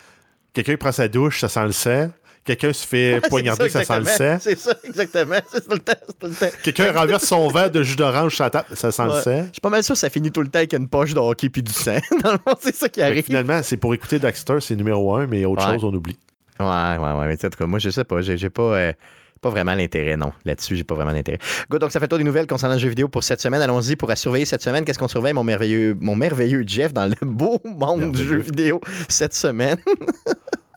[0.65, 2.11] quelqu'un prend sa douche, ça sent le sang.
[2.45, 4.39] Quelqu'un se fait poignarder, ça, sent le sang.
[4.41, 5.37] C'est ça, exactement.
[5.53, 5.93] C'est tout le temps.
[6.19, 6.31] tout.
[6.63, 9.43] Quelqu'un renverse son verre de jus d'orange sur la table, ça sent le sang.
[9.49, 11.19] Je suis pas mal sûr que ça finit tout le temps avec une poche de
[11.21, 11.99] hockey puis du sang.
[12.23, 13.25] Dans le c'est ça qui arrive.
[13.25, 15.75] finalement, c'est pour écouter Dexter, c'est numéro un, mais autre Ouais.
[15.75, 16.17] chose, on oublie.
[16.59, 17.27] Ouais, ouais, ouais.
[17.29, 18.21] Mais en tout cas, moi, je sais pas.
[18.23, 18.63] J'ai pas.
[18.63, 18.93] euh,
[19.41, 20.33] pas vraiment l'intérêt, non.
[20.45, 21.39] Là-dessus, j'ai pas vraiment l'intérêt.
[21.71, 23.63] Good, donc ça fait toi des nouvelles concernant le jeu vidéo pour cette semaine.
[23.63, 24.85] Allons-y pour à surveiller cette semaine.
[24.85, 28.81] Qu'est-ce qu'on surveille, mon merveilleux, mon merveilleux Jeff, dans le beau monde du jeu vidéo
[29.09, 29.77] cette semaine?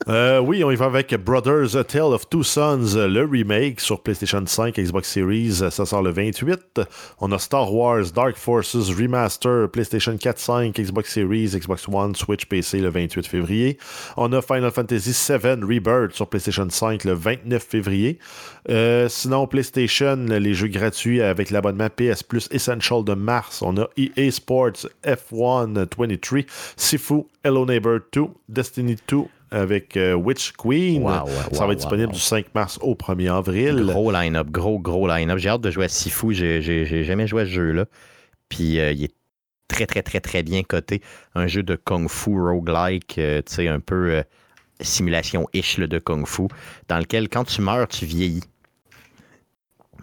[0.08, 4.44] Euh, oui, on y va avec Brothers Tale of Two Sons, le remake sur PlayStation
[4.44, 6.82] 5, Xbox Series, ça sort le 28.
[7.20, 12.46] On a Star Wars Dark Forces Remaster, PlayStation 4, 5, Xbox Series, Xbox One, Switch,
[12.46, 13.78] PC le 28 février.
[14.18, 18.18] On a Final Fantasy VII Rebirth sur PlayStation 5 le 29 février.
[18.70, 23.62] Euh, sinon, PlayStation, les jeux gratuits avec l'abonnement PS Plus Essential de mars.
[23.62, 26.40] On a EA Sports F1 23,
[26.76, 31.04] Sifu, Hello Neighbor 2, Destiny 2 avec euh, Witch Queen.
[31.04, 33.86] Wow, wow, ça va wow, être disponible du 5 mars au 1er avril.
[33.86, 35.38] Gros line-up, gros, gros line-up.
[35.38, 36.34] J'ai hâte de jouer à Sifu.
[36.34, 37.86] J'ai jamais joué à ce jeu-là.
[38.50, 39.14] Puis euh, il est
[39.68, 41.02] très, très, très, très bien coté.
[41.36, 44.24] Un jeu de Kung Fu roguelike, euh, tu sais, un peu
[44.80, 46.44] simulation-ish de Kung Fu,
[46.88, 48.44] dans lequel, quand tu meurs, tu vieillis.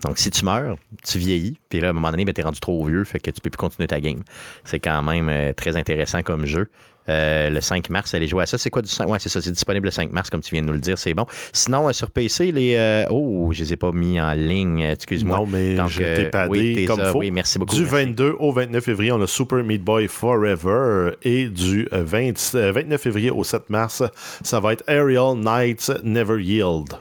[0.05, 1.59] Donc, si tu meurs, tu vieillis.
[1.69, 3.41] Puis là, à un moment donné, ben, tu es rendu trop vieux, fait que tu
[3.41, 4.23] peux plus continuer ta game.
[4.65, 6.71] C'est quand même euh, très intéressant comme jeu.
[7.09, 8.59] Euh, le 5 mars, allez jouer à ça.
[8.59, 10.63] C'est quoi du 5 Ouais, c'est ça, c'est disponible le 5 mars, comme tu viens
[10.63, 11.27] de nous le dire, c'est bon.
[11.53, 12.75] Sinon, euh, sur PC, les.
[12.77, 15.39] euh, Oh, je les ai pas mis en ligne, euh, excuse-moi.
[15.39, 17.13] Non, mais Donc, je euh, t'ai padé oui, comme ça.
[17.13, 17.19] faut.
[17.21, 17.75] Oui, merci beaucoup.
[17.75, 17.95] Du merci.
[18.07, 21.13] 22 au 29 février, on a Super Meat Boy Forever.
[21.23, 24.03] Et du euh, 20 euh, 29 février au 7 mars,
[24.43, 26.95] ça va être Aerial Knights Never Yield.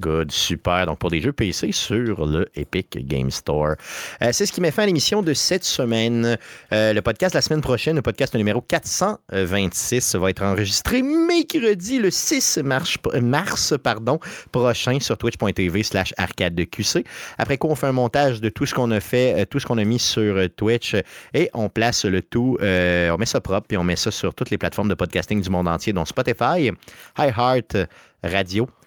[0.00, 0.86] Good, super.
[0.86, 3.74] Donc, pour des jeux PC sur le Epic Game Store.
[4.22, 6.38] Euh, c'est ce qui met fin à l'émission de cette semaine.
[6.72, 12.10] Euh, le podcast la semaine prochaine, le podcast numéro 426, va être enregistré mercredi le
[12.10, 14.18] 6 mars, mars pardon,
[14.52, 17.04] prochain sur twitch.tv slash arcade de QC.
[17.36, 19.66] Après quoi, on fait un montage de tout ce qu'on a fait, euh, tout ce
[19.66, 21.02] qu'on a mis sur euh, Twitch euh,
[21.34, 24.34] et on place le tout, euh, on met ça propre puis on met ça sur
[24.34, 26.70] toutes les plateformes de podcasting du monde entier, dont Spotify,
[27.18, 27.76] iHeart
[28.22, 28.79] Radio, euh,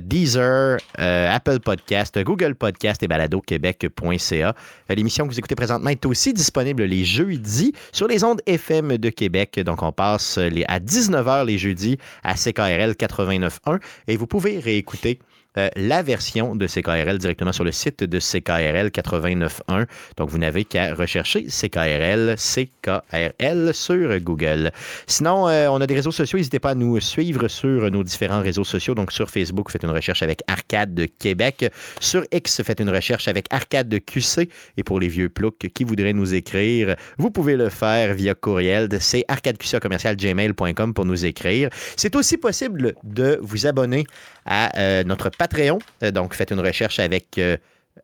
[0.00, 4.54] Deezer, euh, Apple Podcast, Google Podcast et baladoquebec.ca.
[4.90, 8.98] Euh, L'émission que vous écoutez présentement est aussi disponible les jeudis sur les ondes FM
[8.98, 9.60] de Québec.
[9.60, 15.18] Donc, on passe les, à 19h les jeudis à CKRL 89.1 et vous pouvez réécouter
[15.58, 19.86] euh, la version de CKRL directement sur le site de CKRL 89.1.
[20.16, 24.70] Donc, vous n'avez qu'à rechercher CKRL, CKRL sur Google.
[25.06, 26.38] Sinon, euh, on a des réseaux sociaux.
[26.38, 28.94] N'hésitez pas à nous suivre sur nos différents réseaux sociaux.
[28.94, 31.70] Donc, sur Facebook, faites une recherche avec Arcade de Québec.
[32.00, 34.48] Sur X, faites une recherche avec Arcade de QC.
[34.76, 38.88] Et pour les vieux ploucs qui voudraient nous écrire, vous pouvez le faire via courriel.
[39.00, 41.70] C'est arcadeqc.gmail.com pour nous écrire.
[41.96, 44.06] C'est aussi possible de vous abonner
[44.46, 45.78] à euh, notre Patreon.
[46.02, 47.56] Euh, donc, faites une recherche avec euh,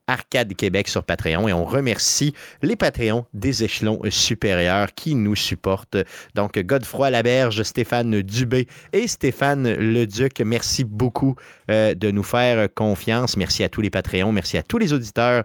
[0.07, 5.99] Arcade Québec sur Patreon et on remercie les Patreons des échelons supérieurs qui nous supportent.
[6.35, 11.37] Donc, Godefroy Laberge, Stéphane Dubé et Stéphane Leduc, merci beaucoup
[11.69, 13.37] de nous faire confiance.
[13.37, 15.45] Merci à tous les Patreons, merci à tous les auditeurs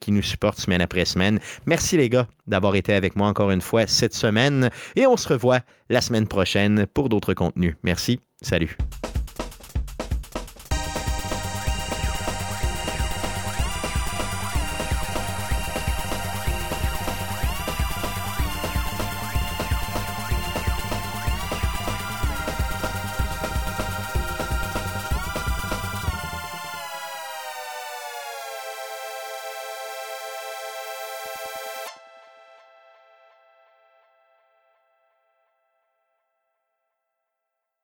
[0.00, 1.40] qui nous supportent semaine après semaine.
[1.64, 5.28] Merci les gars d'avoir été avec moi encore une fois cette semaine et on se
[5.28, 7.76] revoit la semaine prochaine pour d'autres contenus.
[7.82, 8.76] Merci, salut.